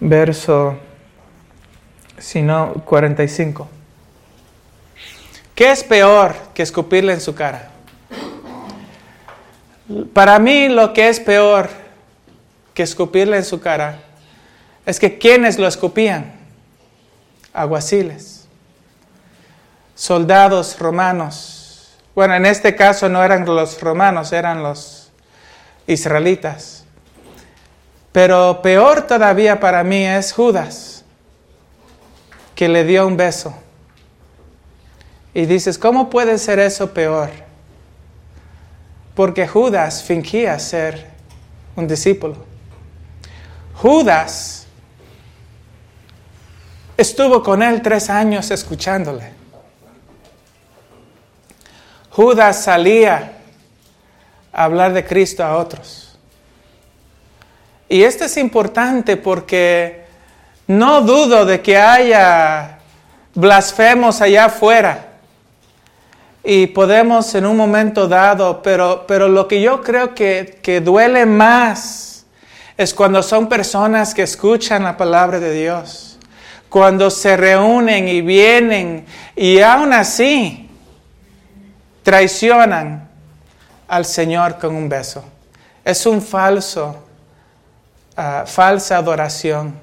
verso 0.00 0.78
sino 2.16 2.72
45. 2.86 3.73
¿Qué 5.54 5.70
es 5.70 5.84
peor 5.84 6.34
que 6.52 6.62
escupirle 6.62 7.12
en 7.12 7.20
su 7.20 7.34
cara? 7.34 7.70
Para 10.12 10.38
mí 10.38 10.68
lo 10.68 10.92
que 10.92 11.08
es 11.08 11.20
peor 11.20 11.68
que 12.72 12.82
escupirle 12.82 13.36
en 13.36 13.44
su 13.44 13.60
cara 13.60 14.00
es 14.84 14.98
que 14.98 15.16
quienes 15.16 15.58
lo 15.58 15.68
escupían, 15.68 16.32
aguaciles, 17.52 18.48
soldados 19.94 20.78
romanos. 20.78 21.94
Bueno, 22.16 22.34
en 22.34 22.46
este 22.46 22.74
caso 22.74 23.08
no 23.08 23.22
eran 23.22 23.46
los 23.46 23.80
romanos, 23.80 24.32
eran 24.32 24.62
los 24.62 25.12
israelitas. 25.86 26.84
Pero 28.10 28.60
peor 28.60 29.02
todavía 29.02 29.60
para 29.60 29.84
mí 29.84 30.04
es 30.04 30.32
Judas, 30.32 31.04
que 32.56 32.68
le 32.68 32.84
dio 32.84 33.06
un 33.06 33.16
beso. 33.16 33.54
Y 35.34 35.46
dices, 35.46 35.76
¿cómo 35.76 36.08
puede 36.08 36.38
ser 36.38 36.60
eso 36.60 36.94
peor? 36.94 37.28
Porque 39.16 39.48
Judas 39.48 40.04
fingía 40.04 40.56
ser 40.60 41.10
un 41.74 41.88
discípulo. 41.88 42.36
Judas 43.74 44.66
estuvo 46.96 47.42
con 47.42 47.64
él 47.64 47.82
tres 47.82 48.08
años 48.08 48.52
escuchándole. 48.52 49.32
Judas 52.10 52.62
salía 52.62 53.38
a 54.52 54.64
hablar 54.64 54.92
de 54.92 55.04
Cristo 55.04 55.42
a 55.42 55.56
otros. 55.56 56.16
Y 57.88 58.04
esto 58.04 58.24
es 58.24 58.36
importante 58.36 59.16
porque 59.16 60.04
no 60.68 61.00
dudo 61.00 61.44
de 61.44 61.60
que 61.60 61.76
haya 61.76 62.78
blasfemos 63.34 64.20
allá 64.20 64.44
afuera 64.44 65.13
y 66.44 66.66
podemos 66.66 67.34
en 67.34 67.46
un 67.46 67.56
momento 67.56 68.06
dado, 68.06 68.62
pero, 68.62 69.06
pero 69.08 69.28
lo 69.28 69.48
que 69.48 69.62
yo 69.62 69.82
creo 69.82 70.14
que, 70.14 70.58
que 70.62 70.82
duele 70.82 71.24
más 71.24 72.26
es 72.76 72.92
cuando 72.92 73.22
son 73.22 73.48
personas 73.48 74.12
que 74.12 74.22
escuchan 74.22 74.82
la 74.82 74.94
palabra 74.94 75.40
de 75.40 75.54
Dios, 75.54 76.18
cuando 76.68 77.10
se 77.10 77.38
reúnen 77.38 78.08
y 78.08 78.20
vienen 78.20 79.06
y 79.34 79.60
aún 79.60 79.94
así 79.94 80.68
traicionan 82.02 83.08
al 83.88 84.04
Señor 84.04 84.58
con 84.58 84.74
un 84.74 84.86
beso. 84.86 85.24
Es 85.82 86.04
un 86.04 86.20
falso, 86.20 87.06
ah, 88.16 88.44
falsa 88.46 88.98
adoración, 88.98 89.74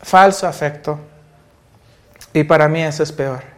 falso 0.00 0.46
afecto. 0.46 0.98
Y 2.32 2.44
para 2.44 2.68
mí 2.68 2.82
eso 2.82 3.02
es 3.02 3.12
peor. 3.12 3.51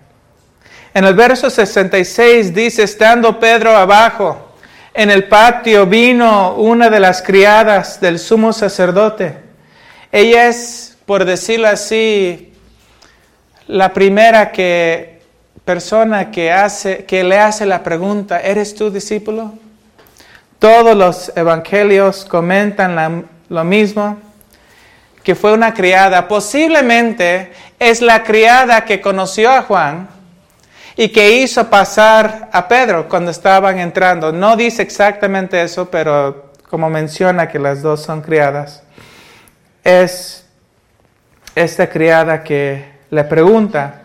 En 0.96 1.04
el 1.04 1.14
verso 1.14 1.50
66 1.50 2.54
dice, 2.54 2.84
estando 2.84 3.40
Pedro 3.40 3.76
abajo, 3.76 4.52
en 4.94 5.10
el 5.10 5.26
patio 5.26 5.86
vino 5.86 6.54
una 6.54 6.88
de 6.88 7.00
las 7.00 7.20
criadas 7.20 8.00
del 8.00 8.20
sumo 8.20 8.52
sacerdote. 8.52 9.36
Ella 10.12 10.46
es, 10.46 10.96
por 11.04 11.24
decirlo 11.24 11.66
así, 11.66 12.52
la 13.66 13.92
primera 13.92 14.52
que, 14.52 15.20
persona 15.64 16.30
que, 16.30 16.52
hace, 16.52 17.04
que 17.06 17.24
le 17.24 17.40
hace 17.40 17.66
la 17.66 17.82
pregunta, 17.82 18.40
¿eres 18.40 18.76
tu 18.76 18.88
discípulo? 18.88 19.52
Todos 20.60 20.96
los 20.96 21.32
evangelios 21.34 22.24
comentan 22.24 23.26
lo 23.48 23.64
mismo, 23.64 24.18
que 25.24 25.34
fue 25.34 25.54
una 25.54 25.74
criada. 25.74 26.28
Posiblemente 26.28 27.52
es 27.80 28.00
la 28.00 28.22
criada 28.22 28.84
que 28.84 29.00
conoció 29.00 29.50
a 29.50 29.62
Juan 29.62 30.13
y 30.96 31.08
que 31.08 31.38
hizo 31.38 31.68
pasar 31.68 32.48
a 32.52 32.68
Pedro 32.68 33.08
cuando 33.08 33.30
estaban 33.30 33.78
entrando. 33.78 34.32
No 34.32 34.56
dice 34.56 34.82
exactamente 34.82 35.60
eso, 35.62 35.90
pero 35.90 36.52
como 36.68 36.88
menciona 36.90 37.48
que 37.48 37.58
las 37.58 37.82
dos 37.82 38.02
son 38.02 38.22
criadas, 38.22 38.82
es 39.82 40.46
esta 41.54 41.88
criada 41.88 42.42
que 42.42 42.94
le 43.10 43.24
pregunta 43.24 44.02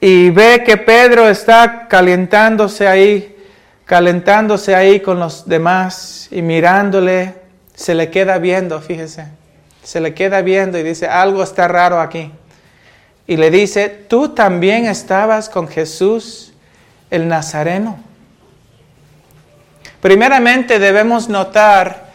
y 0.00 0.30
ve 0.30 0.62
que 0.64 0.76
Pedro 0.76 1.28
está 1.28 1.88
calentándose 1.88 2.86
ahí, 2.86 3.36
calentándose 3.84 4.74
ahí 4.74 5.00
con 5.00 5.18
los 5.18 5.48
demás 5.48 6.28
y 6.30 6.42
mirándole, 6.42 7.34
se 7.74 7.94
le 7.94 8.10
queda 8.10 8.38
viendo, 8.38 8.80
fíjese, 8.80 9.26
se 9.82 10.00
le 10.00 10.14
queda 10.14 10.42
viendo 10.42 10.78
y 10.78 10.82
dice, 10.82 11.06
algo 11.06 11.42
está 11.42 11.68
raro 11.68 12.00
aquí 12.00 12.32
y 13.26 13.36
le 13.36 13.50
dice, 13.50 13.88
tú 13.88 14.30
también 14.30 14.86
estabas 14.86 15.48
con 15.48 15.66
Jesús 15.66 16.52
el 17.10 17.26
Nazareno. 17.26 17.98
Primeramente 20.00 20.78
debemos 20.78 21.28
notar 21.28 22.06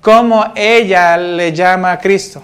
cómo 0.00 0.52
ella 0.56 1.16
le 1.16 1.52
llama 1.52 1.92
a 1.92 1.98
Cristo. 1.98 2.42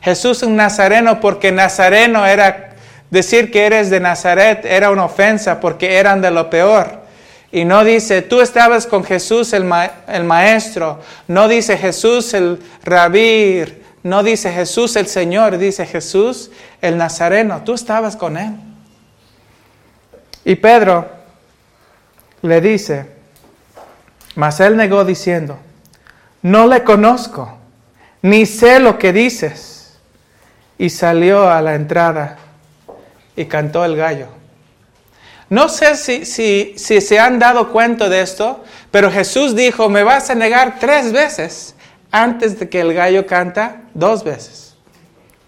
Jesús 0.00 0.42
un 0.42 0.54
Nazareno 0.54 1.18
porque 1.20 1.50
Nazareno 1.50 2.26
era 2.26 2.74
decir 3.10 3.50
que 3.50 3.64
eres 3.64 3.90
de 3.90 4.00
Nazaret 4.00 4.64
era 4.64 4.90
una 4.90 5.06
ofensa 5.06 5.60
porque 5.60 5.96
eran 5.96 6.20
de 6.20 6.30
lo 6.30 6.50
peor. 6.50 7.02
Y 7.50 7.64
no 7.64 7.84
dice, 7.84 8.22
tú 8.22 8.40
estabas 8.40 8.86
con 8.86 9.04
Jesús 9.04 9.52
el, 9.52 9.72
el 10.08 10.24
maestro. 10.24 11.00
No 11.28 11.48
dice 11.48 11.78
Jesús 11.78 12.34
el 12.34 12.60
rabí 12.82 13.64
no 14.04 14.22
dice 14.22 14.52
Jesús 14.52 14.96
el 14.96 15.06
Señor, 15.06 15.56
dice 15.56 15.86
Jesús 15.86 16.50
el 16.82 16.98
Nazareno. 16.98 17.62
Tú 17.64 17.72
estabas 17.72 18.16
con 18.16 18.36
él. 18.36 18.52
Y 20.44 20.56
Pedro 20.56 21.08
le 22.42 22.60
dice, 22.60 23.06
mas 24.34 24.60
él 24.60 24.76
negó 24.76 25.06
diciendo, 25.06 25.58
no 26.42 26.66
le 26.66 26.84
conozco, 26.84 27.56
ni 28.20 28.44
sé 28.44 28.78
lo 28.78 28.98
que 28.98 29.14
dices. 29.14 29.96
Y 30.76 30.90
salió 30.90 31.48
a 31.48 31.62
la 31.62 31.74
entrada 31.74 32.36
y 33.34 33.46
cantó 33.46 33.86
el 33.86 33.96
gallo. 33.96 34.28
No 35.48 35.70
sé 35.70 35.96
si, 35.96 36.26
si, 36.26 36.74
si, 36.76 37.00
se 37.00 37.18
han 37.18 37.38
dado 37.38 37.72
cuenta 37.72 38.10
de 38.10 38.20
esto, 38.20 38.64
pero 38.90 39.10
Jesús 39.10 39.56
dijo, 39.56 39.88
me 39.88 40.02
vas 40.02 40.28
a 40.28 40.34
negar 40.34 40.78
tres 40.78 41.10
veces 41.10 41.73
antes 42.14 42.60
de 42.60 42.68
que 42.68 42.80
el 42.80 42.94
gallo 42.94 43.26
canta 43.26 43.82
dos 43.92 44.22
veces. 44.22 44.76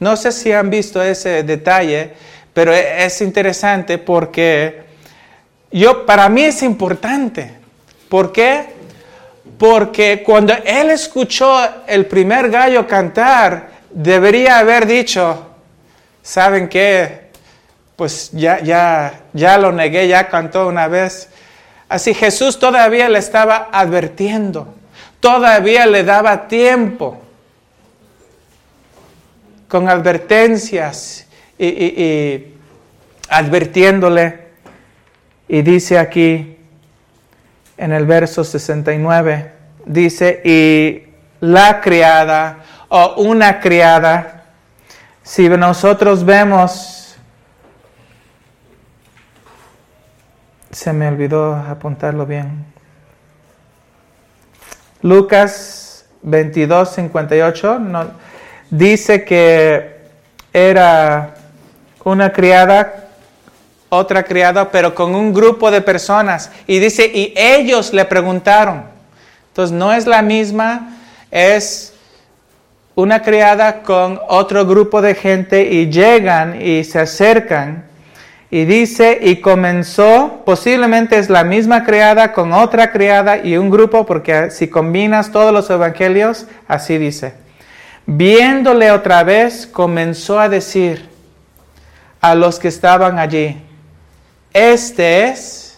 No 0.01 0.17
sé 0.17 0.33
si 0.33 0.51
han 0.51 0.69
visto 0.69 1.01
ese 1.01 1.45
detalle, 1.45 2.15
pero 2.53 2.75
e, 2.75 3.05
es 3.05 3.21
interesante 3.21 3.99
porque 3.99 4.83
yo, 5.71 6.05
para 6.05 6.29
mí 6.29 6.43
es 6.43 6.65
importante. 6.65 7.55
¿Por 8.09 8.33
qué? 8.33 8.67
Porque 9.57 10.25
cuando 10.27 10.55
él 10.65 10.91
escuchó 10.91 11.57
el 11.87 12.07
primer 12.07 12.51
gallo 12.51 12.85
cantar, 12.85 13.69
debería 13.91 14.59
haber 14.59 14.87
dicho, 14.87 15.47
¿saben 16.21 16.69
qué? 16.69 17.31
Pues 17.95 18.31
ya, 18.33 18.61
ya, 18.61 19.21
ya 19.33 19.57
lo 19.57 19.71
negué, 19.71 20.09
ya 20.09 20.29
cantó 20.29 20.67
una 20.67 20.89
vez. 20.89 21.29
Así 21.89 22.13
Jesús 22.13 22.59
todavía 22.59 23.09
le 23.09 23.21
estaba 23.21 23.69
advirtiendo, 23.71 24.75
todavía 25.21 25.87
le 25.87 26.05
daba 26.05 26.49
tiempo 26.49 27.21
con 29.69 29.89
advertencias 29.89 31.27
y, 31.59 32.55
advirtiéndole. 33.29 34.47
Y 35.49 35.63
dice 35.63 35.99
aquí 35.99 36.57
en 37.77 37.93
el 37.93 38.07
verso 38.07 38.43
69, 38.43 39.53
dice, 39.85 40.41
y 40.45 41.07
la 41.41 41.81
criada 41.81 42.65
o 42.89 43.23
una 43.23 43.61
criada, 43.61 44.45
si 45.23 45.49
nosotros 45.49 46.25
vemos, 46.25 47.17
se 50.71 50.93
me 50.93 51.09
olvidó 51.09 51.55
apuntarlo 51.55 52.27
bien, 52.27 52.67
Lucas 55.03 56.07
22, 56.23 56.91
58, 56.91 57.79
no, 57.79 58.11
dice 58.71 59.25
que 59.25 59.97
era 60.53 61.35
una 62.05 62.33
criada 62.33 63.07
otra 63.89 64.25
criada, 64.25 64.71
pero 64.71 64.95
con 64.95 65.15
un 65.15 65.33
grupo 65.33 65.71
de 65.71 65.81
personas. 65.81 66.51
Y 66.67 66.79
dice, 66.79 67.07
y 67.07 67.33
ellos 67.37 67.93
le 67.93 68.05
preguntaron. 68.05 68.85
Entonces 69.49 69.77
no 69.77 69.93
es 69.93 70.07
la 70.07 70.23
misma, 70.23 70.99
es 71.31 71.95
una 72.95 73.23
criada 73.23 73.83
con 73.83 74.21
otro 74.29 74.67
grupo 74.67 75.03
de 75.03 75.15
gente 75.15 75.65
y 75.71 75.91
llegan 75.91 76.61
y 76.61 76.85
se 76.85 77.01
acercan. 77.01 77.86
Y 78.51 78.65
dice, 78.65 79.19
y 79.23 79.41
comenzó, 79.41 80.43
posiblemente 80.45 81.19
es 81.19 81.29
la 81.29 81.43
misma 81.43 81.85
criada 81.85 82.33
con 82.33 82.53
otra 82.53 82.93
criada 82.93 83.39
y 83.39 83.57
un 83.57 83.71
grupo, 83.71 84.07
porque 84.07 84.51
si 84.51 84.69
combinas 84.69 85.33
todos 85.33 85.53
los 85.53 85.69
evangelios, 85.69 86.47
así 86.69 86.97
dice. 86.97 87.35
Viéndole 88.07 88.93
otra 88.93 89.25
vez, 89.25 89.67
comenzó 89.67 90.39
a 90.39 90.49
decir 90.49 91.09
a 92.21 92.37
los 92.37 92.61
que 92.61 92.69
estaban 92.69 93.19
allí, 93.19 93.61
este 94.53 95.25
es 95.25 95.77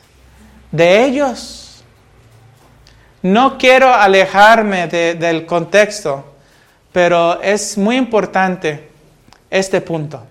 de 0.71 1.05
ellos. 1.05 1.83
No 3.23 3.59
quiero 3.59 3.93
alejarme 3.93 4.87
del 4.87 5.47
contexto, 5.47 6.35
pero 6.93 7.41
es 7.41 7.77
muy 7.79 7.97
importante 7.97 8.89
este 9.51 9.81
punto. 9.81 10.25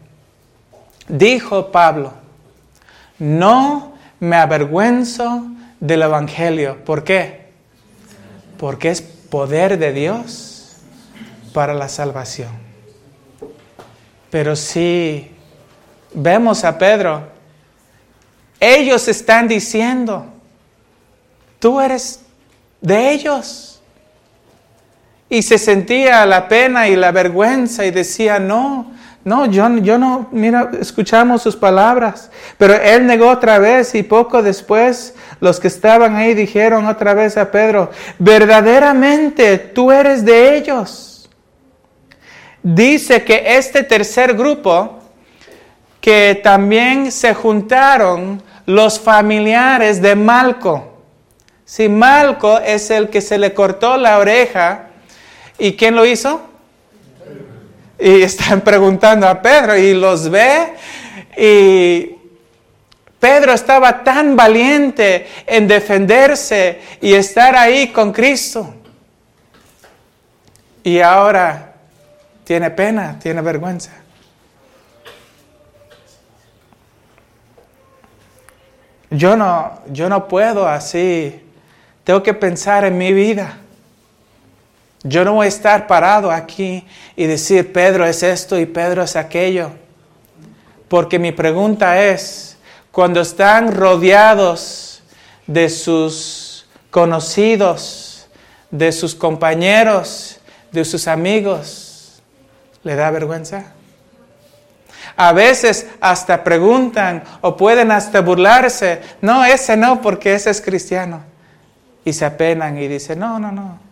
Dijo 1.08 1.72
Pablo, 1.72 2.14
no 3.20 3.94
me 4.20 4.36
avergüenzo 4.36 5.48
del 5.80 6.04
Evangelio. 6.04 6.84
¿Por 6.84 7.04
qué? 7.04 7.48
Porque 8.58 8.90
es 8.90 9.02
poder 9.02 9.78
de 9.78 9.94
Dios 9.94 10.78
para 11.54 11.74
la 11.74 11.90
salvación. 11.90 12.50
Pero 14.30 14.56
si 14.56 15.32
vemos 16.14 16.64
a 16.64 16.78
Pedro, 16.78 17.28
ellos 18.60 19.08
están 19.08 19.48
diciendo, 19.48 20.26
tú 21.60 21.80
eres 21.80 22.22
de 22.82 23.12
ellos. 23.12 23.82
Y 25.30 25.42
se 25.42 25.58
sentía 25.58 26.26
la 26.26 26.48
pena 26.48 26.88
y 26.88 26.96
la 26.96 27.12
vergüenza 27.12 27.86
y 27.86 27.92
decía, 27.92 28.40
no, 28.40 28.92
no, 29.28 29.46
yo, 29.46 29.68
yo 29.80 29.98
no, 29.98 30.30
mira, 30.32 30.72
escuchamos 30.80 31.42
sus 31.42 31.58
palabras. 31.58 32.32
Pero 32.58 32.76
él 32.76 33.06
negó 33.06 33.30
otra 33.30 33.60
vez 33.60 33.94
y 33.94 34.02
poco 34.02 34.42
después 34.42 35.16
los 35.42 35.60
que 35.60 35.68
estaban 35.68 36.16
ahí 36.16 36.34
dijeron 36.34 36.86
otra 36.86 37.14
vez 37.14 37.36
a 37.36 37.52
Pedro, 37.52 37.92
verdaderamente 38.20 39.58
tú 39.58 39.92
eres 39.92 40.24
de 40.24 40.56
ellos. 40.56 41.30
Dice 42.64 43.26
que 43.26 43.58
este 43.58 43.84
tercer 43.84 44.34
grupo, 44.34 45.00
que 46.00 46.40
también 46.42 47.12
se 47.12 47.34
juntaron 47.34 48.42
los 48.66 48.98
familiares 48.98 50.02
de 50.02 50.16
Malco. 50.16 51.02
Si 51.66 51.90
Malco 51.90 52.60
es 52.60 52.90
el 52.92 53.10
que 53.10 53.20
se 53.20 53.38
le 53.38 53.54
cortó 53.54 53.98
la 53.98 54.20
oreja, 54.20 54.88
¿y 55.60 55.74
quién 55.74 55.98
lo 55.98 56.06
hizo? 56.06 56.48
Y 58.00 58.22
están 58.22 58.62
preguntando 58.66 59.28
a 59.28 59.42
Pedro 59.42 59.78
y 59.78 59.94
los 59.94 60.30
ve 60.30 60.74
y 61.38 62.16
Pedro 63.20 63.54
estaba 63.54 64.04
tan 64.04 64.36
valiente 64.36 65.28
en 65.46 65.68
defenderse 65.68 66.82
y 67.02 67.14
estar 67.14 67.56
ahí 67.56 67.90
con 67.90 68.12
Cristo. 68.14 68.74
Y 70.84 71.00
ahora 71.00 71.74
tiene 72.44 72.70
pena, 72.72 73.18
tiene 73.20 73.42
vergüenza. 73.42 73.92
Yo 79.10 79.36
no, 79.36 79.82
yo 79.92 80.10
no 80.10 80.28
puedo 80.28 80.68
así. 80.68 81.44
Tengo 82.04 82.22
que 82.24 82.34
pensar 82.34 82.86
en 82.86 82.98
mi 82.98 83.14
vida. 83.14 83.58
Yo 85.08 85.24
no 85.24 85.34
voy 85.34 85.46
a 85.46 85.50
estar 85.50 85.88
parado 85.88 86.32
aquí 86.32 86.86
y 87.16 87.26
decir, 87.26 87.72
Pedro 87.72 88.06
es 88.06 88.24
esto 88.24 88.60
y 88.60 88.66
Pedro 88.66 89.04
es 89.04 89.16
aquello. 89.16 89.72
Porque 90.90 91.18
mi 91.18 91.32
pregunta 91.32 92.04
es, 92.04 92.58
cuando 92.92 93.22
están 93.22 93.74
rodeados 93.74 95.02
de 95.46 95.70
sus 95.70 96.68
conocidos, 96.92 98.28
de 98.70 98.92
sus 98.92 99.16
compañeros, 99.16 100.40
de 100.72 100.84
sus 100.84 101.08
amigos, 101.08 102.22
¿le 102.84 102.96
da 102.96 103.10
vergüenza? 103.10 103.74
A 105.16 105.32
veces 105.32 105.88
hasta 106.02 106.44
preguntan 106.44 107.24
o 107.42 107.56
pueden 107.56 107.92
hasta 107.92 108.20
burlarse. 108.22 109.02
No, 109.22 109.46
ese 109.46 109.78
no, 109.78 110.02
porque 110.02 110.36
ese 110.36 110.50
es 110.50 110.62
cristiano. 110.62 111.24
Y 112.04 112.14
se 112.14 112.26
apenan 112.26 112.78
y 112.78 112.88
dicen, 112.88 113.20
no, 113.20 113.40
no, 113.40 113.52
no. 113.52 113.87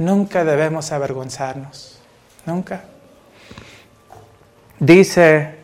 Nunca 0.00 0.44
debemos 0.44 0.90
avergonzarnos. 0.92 2.00
Nunca. 2.46 2.80
Dice, 4.78 5.54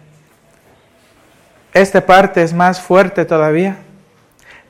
esta 1.73 2.05
parte 2.05 2.43
es 2.43 2.53
más 2.53 2.81
fuerte 2.81 3.25
todavía. 3.25 3.79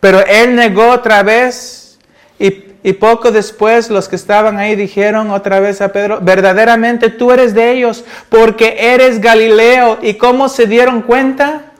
Pero 0.00 0.24
él 0.24 0.54
negó 0.54 0.90
otra 0.90 1.22
vez 1.22 1.98
y 2.38 2.66
y 2.86 2.92
poco 2.92 3.32
después 3.32 3.90
los 3.90 4.08
que 4.08 4.14
estaban 4.14 4.58
ahí 4.58 4.76
dijeron 4.76 5.32
otra 5.32 5.58
vez 5.58 5.80
a 5.80 5.90
Pedro, 5.90 6.20
verdaderamente 6.22 7.10
tú 7.10 7.32
eres 7.32 7.52
de 7.52 7.72
ellos 7.72 8.04
porque 8.28 8.76
eres 8.78 9.20
Galileo. 9.20 9.98
¿Y 10.02 10.14
cómo 10.14 10.48
se 10.48 10.66
dieron 10.66 11.02
cuenta? 11.02 11.72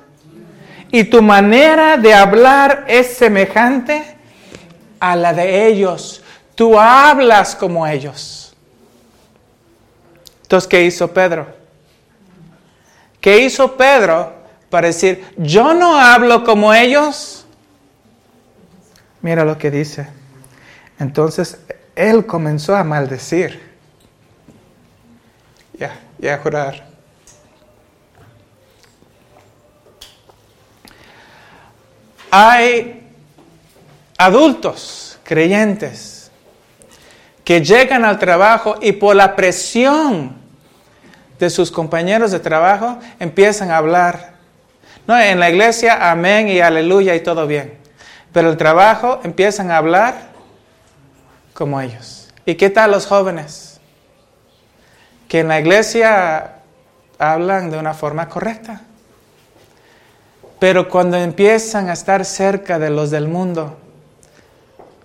Y 0.91 1.05
tu 1.05 1.23
manera 1.23 1.97
de 1.97 2.13
hablar 2.13 2.87
es 2.89 3.15
semejante 3.15 4.03
a 4.99 5.15
la 5.15 5.33
de 5.33 5.69
ellos. 5.69 6.25
Tú 6.57 6.81
hablas 6.81 7.55
como 7.55 7.87
ellos. 7.87 8.55
Entonces, 10.43 10.67
¿qué 10.67 10.83
hizo 10.85 11.13
Pedro? 11.13 11.47
¿Qué 13.21 13.41
hizo 13.41 13.77
Pedro 13.77 14.33
para 14.71 14.87
decir, 14.87 15.25
yo 15.37 15.75
no 15.75 16.01
hablo 16.01 16.45
como 16.45 16.73
ellos? 16.73 17.45
Mira 19.21 19.45
lo 19.45 19.59
que 19.59 19.71
dice. 19.71 20.09
Entonces 20.99 21.59
él 21.95 22.25
comenzó 22.25 22.75
a 22.75 22.83
maldecir. 22.83 23.65
y 26.19 26.29
a 26.29 26.39
jurar. 26.39 26.87
Hay 32.31 33.07
adultos 34.17 35.19
creyentes 35.25 36.16
que 37.47 37.63
llegan 37.63 38.05
al 38.05 38.19
trabajo 38.19 38.75
y 38.83 38.91
por 38.91 39.15
la 39.15 39.37
presión 39.37 40.35
de 41.39 41.49
sus 41.49 41.71
compañeros 41.71 42.33
de 42.33 42.41
trabajo 42.41 42.99
empiezan 43.21 43.71
a 43.71 43.77
hablar. 43.77 44.33
No, 45.07 45.17
en 45.17 45.39
la 45.39 45.49
iglesia, 45.49 46.11
amén 46.11 46.49
y 46.49 46.59
aleluya 46.59 47.15
y 47.15 47.21
todo 47.21 47.47
bien. 47.47 47.79
Pero 48.33 48.51
el 48.51 48.57
trabajo 48.57 49.21
empiezan 49.23 49.71
a 49.71 49.77
hablar 49.77 50.31
como 51.55 51.81
ellos. 51.81 52.33
¿Y 52.45 52.57
qué 52.57 52.69
tal 52.69 52.91
los 52.91 53.07
jóvenes? 53.07 53.81
Que 55.29 55.39
en 55.39 55.47
la 55.47 55.61
iglesia 55.61 56.63
hablan 57.17 57.71
de 57.71 57.79
una 57.79 57.95
forma 57.95 58.29
correcta. 58.29 58.81
Pero 60.59 60.89
cuando 60.89 61.17
empiezan 61.17 61.91
a 61.91 61.93
estar 61.93 62.25
cerca 62.25 62.81
de 62.81 62.91
los 62.91 63.13
del 63.13 63.29
mundo, 63.29 63.77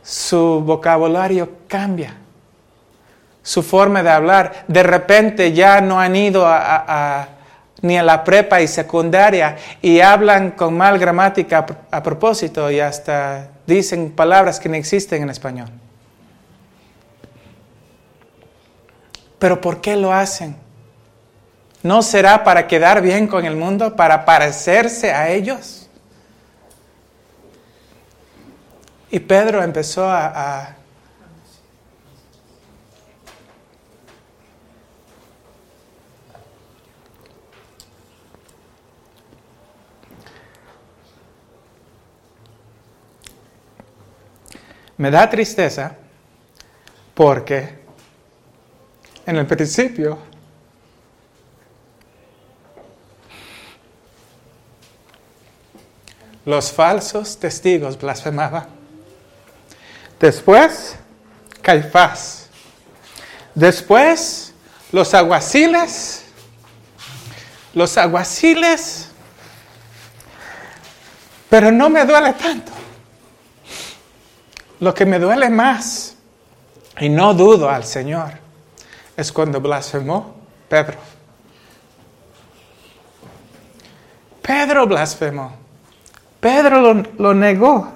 su 0.01 0.63
vocabulario 0.65 1.47
cambia, 1.67 2.15
su 3.43 3.63
forma 3.63 4.03
de 4.03 4.09
hablar. 4.09 4.65
De 4.67 4.83
repente 4.83 5.53
ya 5.53 5.81
no 5.81 5.99
han 5.99 6.15
ido 6.15 6.47
ni 7.81 7.97
a 7.97 8.03
la 8.03 8.23
prepa 8.23 8.61
y 8.61 8.67
secundaria 8.67 9.57
y 9.81 9.99
hablan 10.01 10.51
con 10.51 10.77
mal 10.77 10.99
gramática 10.99 11.65
a 11.89 12.03
propósito 12.03 12.69
y 12.69 12.79
hasta 12.79 13.49
dicen 13.65 14.11
palabras 14.11 14.59
que 14.59 14.69
no 14.69 14.75
existen 14.75 15.23
en 15.23 15.29
español. 15.29 15.69
Pero 19.39 19.59
¿por 19.59 19.81
qué 19.81 19.95
lo 19.95 20.13
hacen? 20.13 20.55
¿No 21.81 22.03
será 22.03 22.43
para 22.43 22.67
quedar 22.67 23.01
bien 23.01 23.25
con 23.25 23.43
el 23.43 23.55
mundo, 23.55 23.95
para 23.95 24.23
parecerse 24.23 25.11
a 25.11 25.29
ellos? 25.29 25.89
Y 29.09 29.19
Pedro 29.19 29.63
empezó 29.63 30.07
a, 30.07 30.75
Me 45.01 45.09
da 45.09 45.27
tristeza 45.27 45.95
porque 47.15 47.73
en 49.25 49.35
el 49.35 49.47
principio 49.47 50.19
los 56.45 56.71
falsos 56.71 57.35
testigos 57.39 57.99
blasfemaban. 57.99 58.67
Después, 60.19 60.97
Caifás. 61.63 62.49
Después, 63.55 64.53
los 64.91 65.15
aguaciles. 65.15 66.25
Los 67.73 67.97
aguaciles. 67.97 69.07
Pero 71.49 71.71
no 71.71 71.89
me 71.89 72.05
duele 72.05 72.33
tanto. 72.33 72.80
Lo 74.81 74.95
que 74.95 75.05
me 75.05 75.19
duele 75.19 75.49
más, 75.51 76.15
y 76.99 77.07
no 77.07 77.35
dudo 77.35 77.69
al 77.69 77.83
Señor, 77.83 78.31
es 79.15 79.31
cuando 79.31 79.61
blasfemó 79.61 80.35
Pedro. 80.67 80.97
Pedro 84.41 84.87
blasfemó. 84.87 85.53
Pedro 86.39 87.03
lo, 87.19 87.33
negó. 87.35 87.91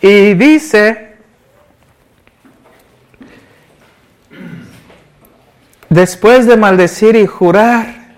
Y 0.00 0.34
dice, 0.34 1.16
después 5.88 6.46
de 6.46 6.56
maldecir 6.56 7.16
y 7.16 7.26
jurar, 7.26 8.14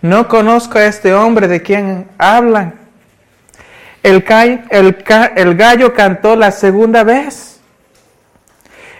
no 0.00 0.26
conozco 0.26 0.78
a 0.78 0.86
este 0.86 1.12
hombre 1.12 1.48
de 1.48 1.60
quien 1.60 2.08
hablan. 2.16 2.83
El, 4.04 4.22
el, 4.70 5.04
el, 5.34 5.54
gallo 5.56 5.94
cantó 5.94 6.36
la 6.36 6.52
segunda 6.52 7.02
vez. 7.04 7.58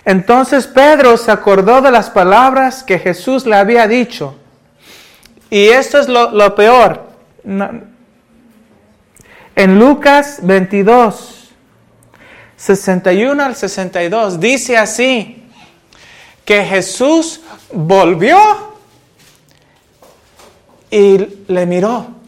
Entonces 0.07 0.67
Pedro 0.67 1.19
se 1.19 1.31
acordó 1.31 1.83
de 1.83 1.91
las 1.91 2.09
palabras 2.09 2.83
que 2.83 2.99
Jesús 2.99 3.45
le 3.45 3.55
había 3.55 3.87
dicho. 3.87 4.35
Y 5.51 5.67
esto 5.67 5.99
es 5.99 6.09
lo, 6.09 6.31
lo 6.31 6.55
peor. 6.55 7.07
En 9.55 9.79
Lucas 9.79 10.39
22, 10.43 11.51
61 12.57 13.43
al 13.45 13.55
62, 13.55 14.41
dice 14.41 14.79
así, 14.79 15.45
que 16.47 16.65
Jesús 16.65 17.43
volvió 17.71 18.39
y 20.91 21.19
le 21.47 21.67
miró. 21.67 22.24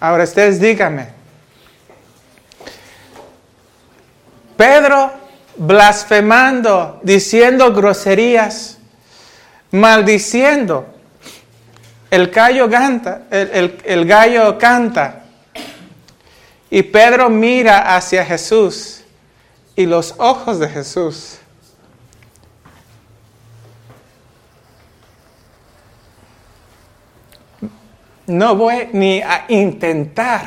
Ahora 0.00 0.24
ustedes 0.24 0.58
díganme, 0.58 1.08
Pedro 4.56 5.20
blasfemando, 5.56 7.00
diciendo 7.02 7.70
groserías, 7.72 8.78
maldiciendo, 9.70 10.86
el 12.10 12.28
gallo 12.28 12.70
canta, 12.70 13.24
el, 13.30 14.06
gallo 14.06 14.56
canta. 14.58 15.24
Y 16.70 16.82
Pedro 16.82 17.28
mira 17.28 17.94
hacia 17.94 18.24
Jesús 18.24 19.02
y 19.76 19.84
los 19.84 20.14
ojos 20.16 20.58
de 20.58 20.68
Jesús. 20.68 21.39
No 28.30 28.54
voy 28.56 28.88
ni 28.92 29.20
a 29.20 29.44
intentar 29.48 30.46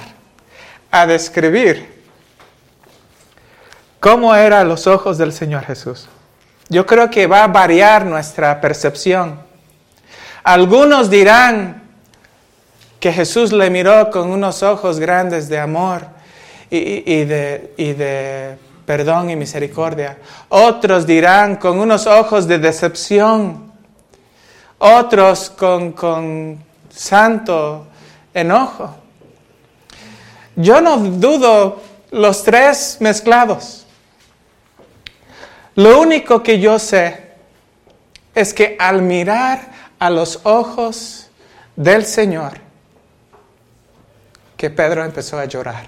a 0.90 1.06
describir 1.06 2.04
cómo 4.00 4.36
eran 4.36 4.68
los 4.68 4.88
ojos 4.88 5.18
del 5.18 5.34
Señor 5.34 5.64
Jesús. 5.66 6.08
Yo 6.70 6.86
creo 6.86 7.10
que 7.10 7.28
va 7.28 7.44
a 7.44 7.48
variar 7.48 8.06
nuestra 8.06 8.60
percepción 8.60 9.40
algunos 10.44 11.10
dirán 11.10 11.84
que 13.00 13.14
Jesús 13.14 13.54
le 13.54 13.70
miró 13.70 14.10
con 14.12 14.30
unos 14.30 14.62
ojos 14.62 15.00
grandes 15.00 15.48
de 15.48 15.58
amor 15.58 16.06
y, 16.70 17.24
de, 17.24 18.58
perdón 18.86 19.30
y 19.30 19.38
misericordia. 19.38 20.18
Otros 20.50 21.06
dirán 21.06 21.56
con 21.56 21.80
unos 21.80 22.08
ojos 22.08 22.46
de 22.48 22.60
decepción. 22.60 23.72
Otros 24.80 25.50
con, 25.50 25.94
con 25.94 26.62
santo 26.94 27.88
enojo. 28.34 28.96
Yo 30.56 30.82
no 30.82 30.98
dudo 30.98 31.82
los 32.12 32.44
tres 32.44 32.98
mezclados. 33.00 33.86
Lo 35.76 36.00
único 36.00 36.44
que 36.44 36.60
yo 36.60 36.78
sé 36.78 37.32
es 38.36 38.54
que 38.54 38.76
al 38.80 39.02
mirar 39.02 39.72
a 39.98 40.10
los 40.10 40.42
ojos 40.44 41.28
del 41.76 42.06
Señor 42.06 42.60
que 44.56 44.70
Pedro 44.70 45.04
empezó 45.04 45.40
a 45.40 45.46
llorar. 45.46 45.88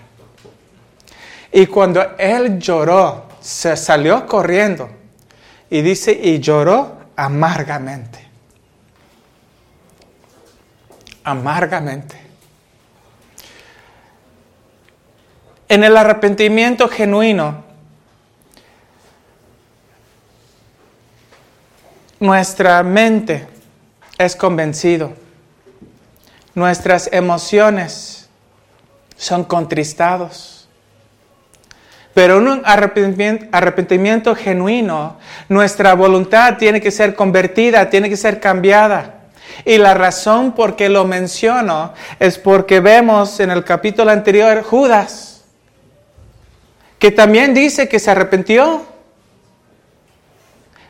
Y 1.51 1.67
cuando 1.67 2.17
él 2.17 2.59
lloró, 2.59 3.25
se 3.39 3.77
salió 3.77 4.25
corriendo 4.25 4.89
y 5.69 5.81
dice, 5.81 6.11
y 6.11 6.39
lloró 6.39 6.97
amargamente. 7.15 8.24
Amargamente. 11.25 12.15
En 15.67 15.83
el 15.83 15.97
arrepentimiento 15.97 16.87
genuino, 16.87 17.63
nuestra 22.19 22.83
mente 22.83 23.47
es 24.19 24.35
convencido. 24.35 25.13
Nuestras 26.53 27.09
emociones 27.11 28.29
son 29.17 29.43
contristados. 29.43 30.69
Pero 32.13 32.37
en 32.37 32.47
un 32.47 32.61
arrepentimiento, 32.63 33.47
arrepentimiento, 33.51 34.35
genuino, 34.35 35.17
nuestra 35.49 35.95
voluntad 35.95 36.57
tiene 36.57 36.79
que 36.79 36.91
ser 36.91 37.15
convertida, 37.15 37.89
tiene 37.89 38.09
que 38.09 38.15
ser 38.15 38.39
cambiada. 38.39 39.14
Y 39.63 39.77
la 39.77 39.93
razón 39.93 40.53
por 40.53 40.75
que 40.75 40.89
lo 40.89 41.05
menciono 41.05 41.93
es 42.19 42.37
porque 42.37 42.79
vemos 42.79 43.39
en 43.39 43.51
el 43.51 43.63
capítulo 43.63 44.11
anterior 44.11 44.63
Judas, 44.63 45.43
que 46.99 47.11
también 47.11 47.53
dice 47.53 47.87
que 47.87 47.99
se 47.99 48.11
arrepintió. 48.11 48.85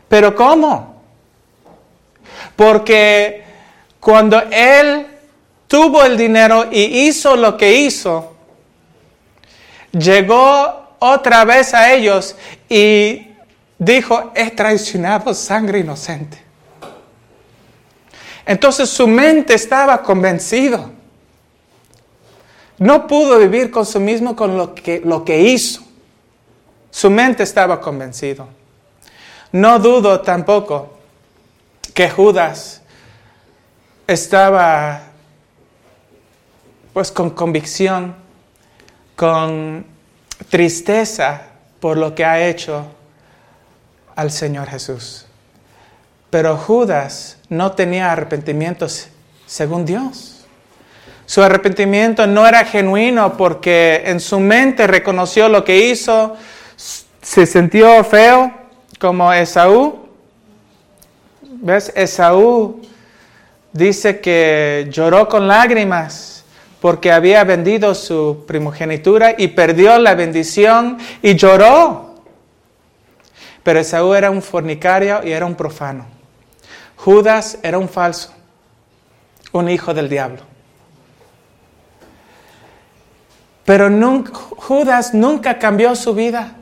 Pero 0.08 0.36
¿cómo? 0.36 1.02
Porque 2.56 3.44
cuando 4.00 4.42
él 4.52 5.08
tuvo 5.68 6.04
el 6.04 6.18
dinero 6.18 6.68
y 6.72 7.08
hizo 7.08 7.36
lo 7.36 7.58
que 7.58 7.80
hizo, 7.80 8.36
llegó 9.92 10.96
otra 11.00 11.46
vez 11.46 11.74
a 11.74 11.92
ellos 11.94 12.36
y 12.70 13.28
dijo, 13.78 14.32
he 14.36 14.52
traicionado 14.52 15.34
sangre 15.34 15.80
inocente. 15.80 16.45
Entonces 18.46 18.90
su 18.90 19.08
mente 19.08 19.54
estaba 19.54 20.02
convencido. 20.02 20.92
No 22.78 23.08
pudo 23.08 23.40
vivir 23.40 23.72
con 23.72 23.86
su 23.86 24.00
mismo 24.00 24.36
con 24.36 24.58
lo 24.58 24.76
que, 24.76 25.02
lo 25.04 25.24
que 25.24 25.42
hizo. 25.42 25.82
Su 26.92 27.10
mente 27.10 27.44
estaba 27.44 27.80
convencido. 27.82 28.48
No 29.52 29.80
dudo 29.80 30.22
tampoco 30.22 30.98
que 31.94 32.10
Judas 32.10 32.82
estaba 34.08 35.02
pues 36.94 37.12
con 37.12 37.32
convicción, 37.32 38.16
con 39.16 39.86
tristeza 40.50 41.42
por 41.80 41.98
lo 41.98 42.14
que 42.14 42.24
ha 42.26 42.48
hecho 42.48 42.86
al 44.16 44.32
Señor 44.32 44.68
Jesús. 44.68 45.25
Pero 46.36 46.58
Judas 46.58 47.38
no 47.48 47.72
tenía 47.72 48.12
arrepentimientos 48.12 49.08
según 49.46 49.86
Dios. 49.86 50.46
Su 51.26 51.42
arrepentimiento 51.42 52.28
no 52.28 52.46
era 52.46 52.66
genuino 52.66 53.38
porque 53.38 54.04
en 54.06 54.20
su 54.20 54.42
mente 54.42 54.86
reconoció 54.86 55.48
lo 55.48 55.64
que 55.64 55.88
hizo, 55.88 56.36
se 57.22 57.46
sintió 57.46 58.04
feo 58.04 58.52
como 59.00 59.32
Esaú. 59.32 60.10
¿Ves? 61.42 61.94
Esaú 61.96 62.82
dice 63.72 64.20
que 64.20 64.90
lloró 64.92 65.30
con 65.30 65.48
lágrimas 65.48 66.44
porque 66.82 67.14
había 67.14 67.46
vendido 67.46 67.96
su 67.96 68.44
primogenitura 68.46 69.36
y 69.38 69.48
perdió 69.48 69.98
la 70.00 70.16
bendición 70.16 70.98
y 71.22 71.36
lloró. 71.36 72.16
Pero 73.64 73.80
Esaú 73.80 74.14
era 74.14 74.30
un 74.30 74.42
fornicario 74.42 75.22
y 75.24 75.32
era 75.32 75.46
un 75.46 75.56
profano. 75.56 76.15
Judas 77.06 77.60
era 77.62 77.78
un 77.78 77.88
falso, 77.88 78.34
un 79.52 79.70
hijo 79.70 79.94
del 79.94 80.10
diablo. 80.10 80.42
Pero 83.64 83.92
Judas 84.58 85.14
nunca 85.14 85.60
cambió 85.60 85.96
su 85.96 86.16
vida. 86.16 86.56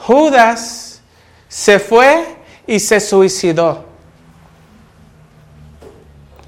Judas 0.00 1.00
se 1.46 1.78
fue 1.78 2.34
y 2.66 2.80
se 2.80 2.98
suicidó 2.98 3.84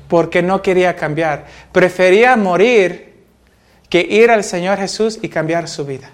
porque 0.09 0.43
no 0.43 0.63
quería 0.63 0.97
cambiar. 0.97 1.47
Prefería 1.71 2.35
morir 2.35 3.25
que 3.89 4.01
ir 4.01 4.33
al 4.33 4.43
Señor 4.43 4.79
Jesús 4.79 5.21
y 5.23 5.29
cambiar 5.29 5.69
su 5.69 5.87
vida. 5.87 6.11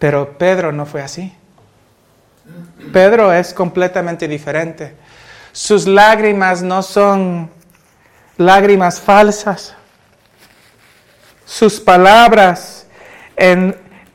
Pero 0.00 0.36
Pedro 0.36 0.72
no 0.72 0.84
fue 0.84 1.00
así. 1.00 1.37
Pedro 2.92 3.32
es 3.32 3.52
completamente 3.52 4.26
diferente. 4.26 4.94
Sus 5.52 5.86
lágrimas 5.86 6.62
no 6.62 6.82
son 6.82 7.50
lágrimas 8.36 9.00
falsas. 9.00 9.74
Sus 11.44 11.80
palabras 11.80 12.86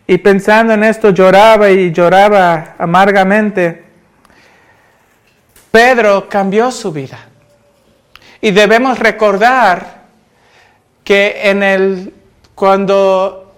y 0.07 0.17
pensando 0.17 0.73
en 0.73 0.84
esto 0.84 1.09
lloraba 1.11 1.69
y 1.69 1.91
lloraba 1.91 2.75
amargamente. 2.77 3.84
Pedro 5.71 6.27
cambió 6.29 6.71
su 6.71 6.91
vida. 6.91 7.19
Y 8.41 8.51
debemos 8.51 8.99
recordar 8.99 10.03
que 11.03 11.49
en 11.49 11.63
el 11.63 12.13
cuando 12.55 13.55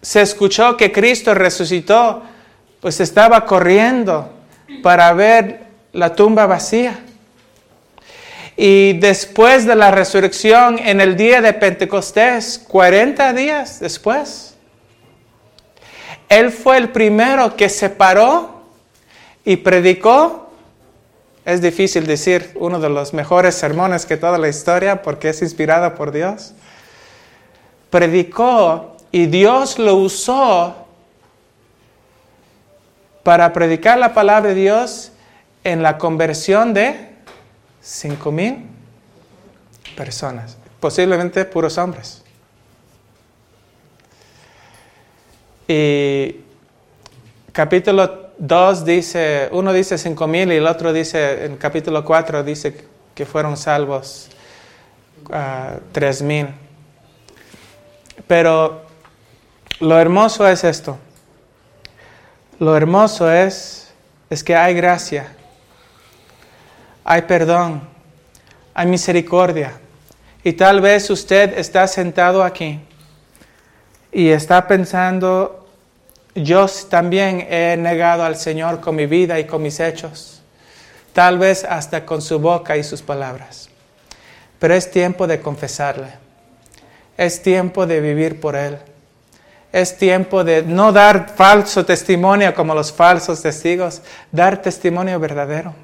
se 0.00 0.22
escuchó 0.22 0.76
que 0.76 0.92
Cristo 0.92 1.34
resucitó, 1.34 2.22
pues 2.80 3.00
estaba 3.00 3.44
corriendo 3.44 4.30
para 4.82 5.12
ver 5.12 5.66
la 5.92 6.14
tumba 6.14 6.46
vacía. 6.46 6.98
Y 8.56 8.94
después 8.94 9.66
de 9.66 9.76
la 9.76 9.90
resurrección, 9.90 10.78
en 10.80 11.00
el 11.00 11.16
día 11.16 11.40
de 11.40 11.52
Pentecostés, 11.52 12.58
40 12.68 13.32
días 13.32 13.78
después, 13.78 14.54
él 16.28 16.50
fue 16.50 16.76
el 16.76 16.90
primero 16.90 17.54
que 17.56 17.68
se 17.68 17.88
paró 17.88 18.62
y 19.44 19.56
predicó. 19.56 20.50
Es 21.44 21.62
difícil 21.62 22.06
decir 22.06 22.50
uno 22.56 22.80
de 22.80 22.90
los 22.90 23.14
mejores 23.14 23.54
sermones 23.54 24.04
que 24.04 24.16
toda 24.16 24.36
la 24.38 24.48
historia 24.48 25.02
porque 25.02 25.30
es 25.30 25.40
inspirada 25.40 25.94
por 25.94 26.12
Dios. 26.12 26.52
Predicó 27.90 28.96
y 29.12 29.26
Dios 29.26 29.78
lo 29.78 29.94
usó 29.94 30.87
para 33.28 33.52
predicar 33.52 33.98
la 33.98 34.14
palabra 34.14 34.48
de 34.48 34.54
Dios 34.54 35.12
en 35.62 35.82
la 35.82 35.98
conversión 35.98 36.72
de 36.72 37.10
cinco 37.82 38.32
mil 38.32 38.64
personas, 39.94 40.56
posiblemente 40.80 41.44
puros 41.44 41.76
hombres. 41.76 42.24
Y 45.68 46.36
capítulo 47.52 48.30
2 48.38 48.84
dice, 48.86 49.50
uno 49.52 49.74
dice 49.74 49.98
cinco 49.98 50.26
mil 50.26 50.50
y 50.50 50.56
el 50.56 50.66
otro 50.66 50.90
dice, 50.94 51.44
en 51.44 51.58
capítulo 51.58 52.02
4 52.06 52.42
dice 52.42 52.82
que 53.14 53.26
fueron 53.26 53.58
salvos 53.58 54.30
uh, 55.28 55.78
tres 55.92 56.22
mil. 56.22 56.46
Pero 58.26 58.86
lo 59.80 60.00
hermoso 60.00 60.48
es 60.48 60.64
esto. 60.64 60.98
Lo 62.58 62.76
hermoso 62.76 63.30
es, 63.30 63.88
es 64.30 64.42
que 64.42 64.56
hay 64.56 64.74
gracia, 64.74 65.28
hay 67.04 67.22
perdón, 67.22 67.82
hay 68.74 68.86
misericordia. 68.88 69.74
Y 70.42 70.54
tal 70.54 70.80
vez 70.80 71.08
usted 71.08 71.56
está 71.56 71.86
sentado 71.86 72.42
aquí 72.42 72.80
y 74.10 74.30
está 74.30 74.66
pensando, 74.66 75.68
yo 76.34 76.66
también 76.90 77.46
he 77.48 77.76
negado 77.76 78.24
al 78.24 78.36
Señor 78.36 78.80
con 78.80 78.96
mi 78.96 79.06
vida 79.06 79.38
y 79.38 79.44
con 79.44 79.62
mis 79.62 79.78
hechos, 79.78 80.42
tal 81.12 81.38
vez 81.38 81.64
hasta 81.64 82.04
con 82.04 82.20
su 82.20 82.40
boca 82.40 82.76
y 82.76 82.82
sus 82.82 83.02
palabras. 83.02 83.68
Pero 84.58 84.74
es 84.74 84.90
tiempo 84.90 85.28
de 85.28 85.40
confesarle, 85.40 86.08
es 87.16 87.40
tiempo 87.40 87.86
de 87.86 88.00
vivir 88.00 88.40
por 88.40 88.56
Él, 88.56 88.78
es 89.72 89.98
tiempo 89.98 90.44
de 90.44 90.62
no 90.62 90.92
dar 90.92 91.28
falso 91.34 91.84
testimonio 91.84 92.54
como 92.54 92.74
los 92.74 92.92
falsos 92.92 93.42
testigos, 93.42 94.02
dar 94.32 94.62
testimonio 94.62 95.20
verdadero. 95.20 95.74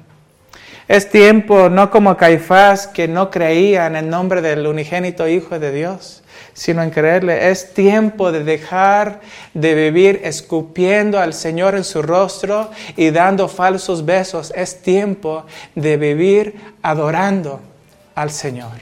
Es 0.87 1.09
tiempo, 1.09 1.69
no 1.69 1.89
como 1.89 2.15
Caifás, 2.15 2.87
que 2.87 3.07
no 3.07 3.31
creía 3.31 3.87
en 3.87 3.95
el 3.95 4.09
nombre 4.09 4.41
del 4.41 4.67
unigénito 4.67 5.27
Hijo 5.27 5.57
de 5.57 5.71
Dios, 5.71 6.21
sino 6.53 6.83
en 6.83 6.91
creerle. 6.91 7.49
Es 7.49 7.73
tiempo 7.73 8.31
de 8.31 8.43
dejar 8.43 9.21
de 9.55 9.73
vivir 9.73 10.21
escupiendo 10.23 11.19
al 11.19 11.33
Señor 11.33 11.75
en 11.75 11.83
su 11.83 12.03
rostro 12.03 12.69
y 12.95 13.09
dando 13.09 13.47
falsos 13.47 14.05
besos. 14.05 14.53
Es 14.55 14.81
tiempo 14.83 15.45
de 15.73 15.97
vivir 15.97 16.55
adorando 16.83 17.61
al 18.13 18.29
Señor. 18.29 18.73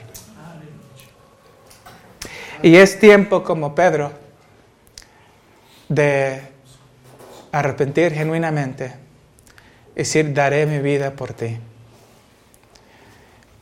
Y 2.62 2.76
es 2.76 2.98
tiempo, 2.98 3.42
como 3.42 3.74
Pedro, 3.74 4.23
de 5.94 6.42
arrepentir 7.52 8.12
genuinamente 8.12 8.94
y 9.94 9.98
decir, 9.98 10.32
daré 10.34 10.66
mi 10.66 10.80
vida 10.80 11.12
por 11.12 11.32
ti. 11.32 11.58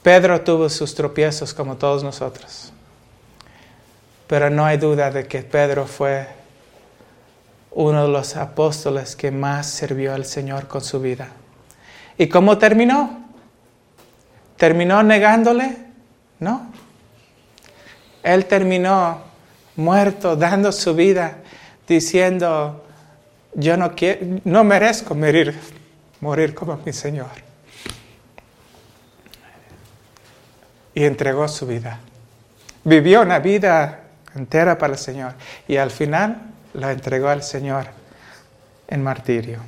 Pedro 0.03 0.41
tuvo 0.41 0.69
sus 0.69 0.95
tropiezos 0.95 1.55
como 1.55 1.77
todos 1.77 2.03
nosotros, 2.03 2.73
pero 4.27 4.51
no 4.51 4.65
hay 4.65 4.79
duda 4.79 5.11
de 5.11 5.27
que 5.27 5.43
Pedro 5.43 5.87
fue 5.87 6.27
uno 7.71 8.03
de 8.03 8.09
los 8.09 8.37
apóstoles 8.37 9.15
que 9.15 9.31
más 9.31 9.67
sirvió 9.67 10.15
al 10.15 10.25
Señor 10.25 10.69
con 10.69 10.81
su 10.83 11.01
vida. 11.01 11.29
¿Y 12.19 12.29
cómo 12.29 12.59
terminó? 12.59 13.23
¿Terminó 14.57 15.03
negándole? 15.03 15.77
No. 16.41 16.67
Él 18.23 18.47
terminó 18.47 19.23
muerto, 19.77 20.37
dando 20.37 20.71
su 20.73 20.95
vida, 20.95 21.39
diciendo, 21.93 22.85
yo 23.55 23.77
no, 23.77 23.95
quiero, 23.95 24.41
no 24.45 24.65
merezco 24.65 25.15
morir, 25.15 25.59
morir 26.21 26.55
como 26.55 26.77
mi 26.85 26.93
Señor. 26.93 27.53
y 30.95 31.05
entregó 31.05 31.49
su 31.49 31.67
vida. 31.67 32.01
Vivió 32.85 33.23
una 33.23 33.39
vida 33.39 34.01
entera 34.35 34.79
para 34.79 34.95
el 34.95 34.99
Señor 34.99 35.35
y 35.69 35.77
al 35.77 35.91
final 35.91 36.43
la 36.75 36.93
entregó 36.93 37.29
al 37.29 37.43
Señor 37.43 37.87
en 38.89 39.03
martirio. 39.03 39.61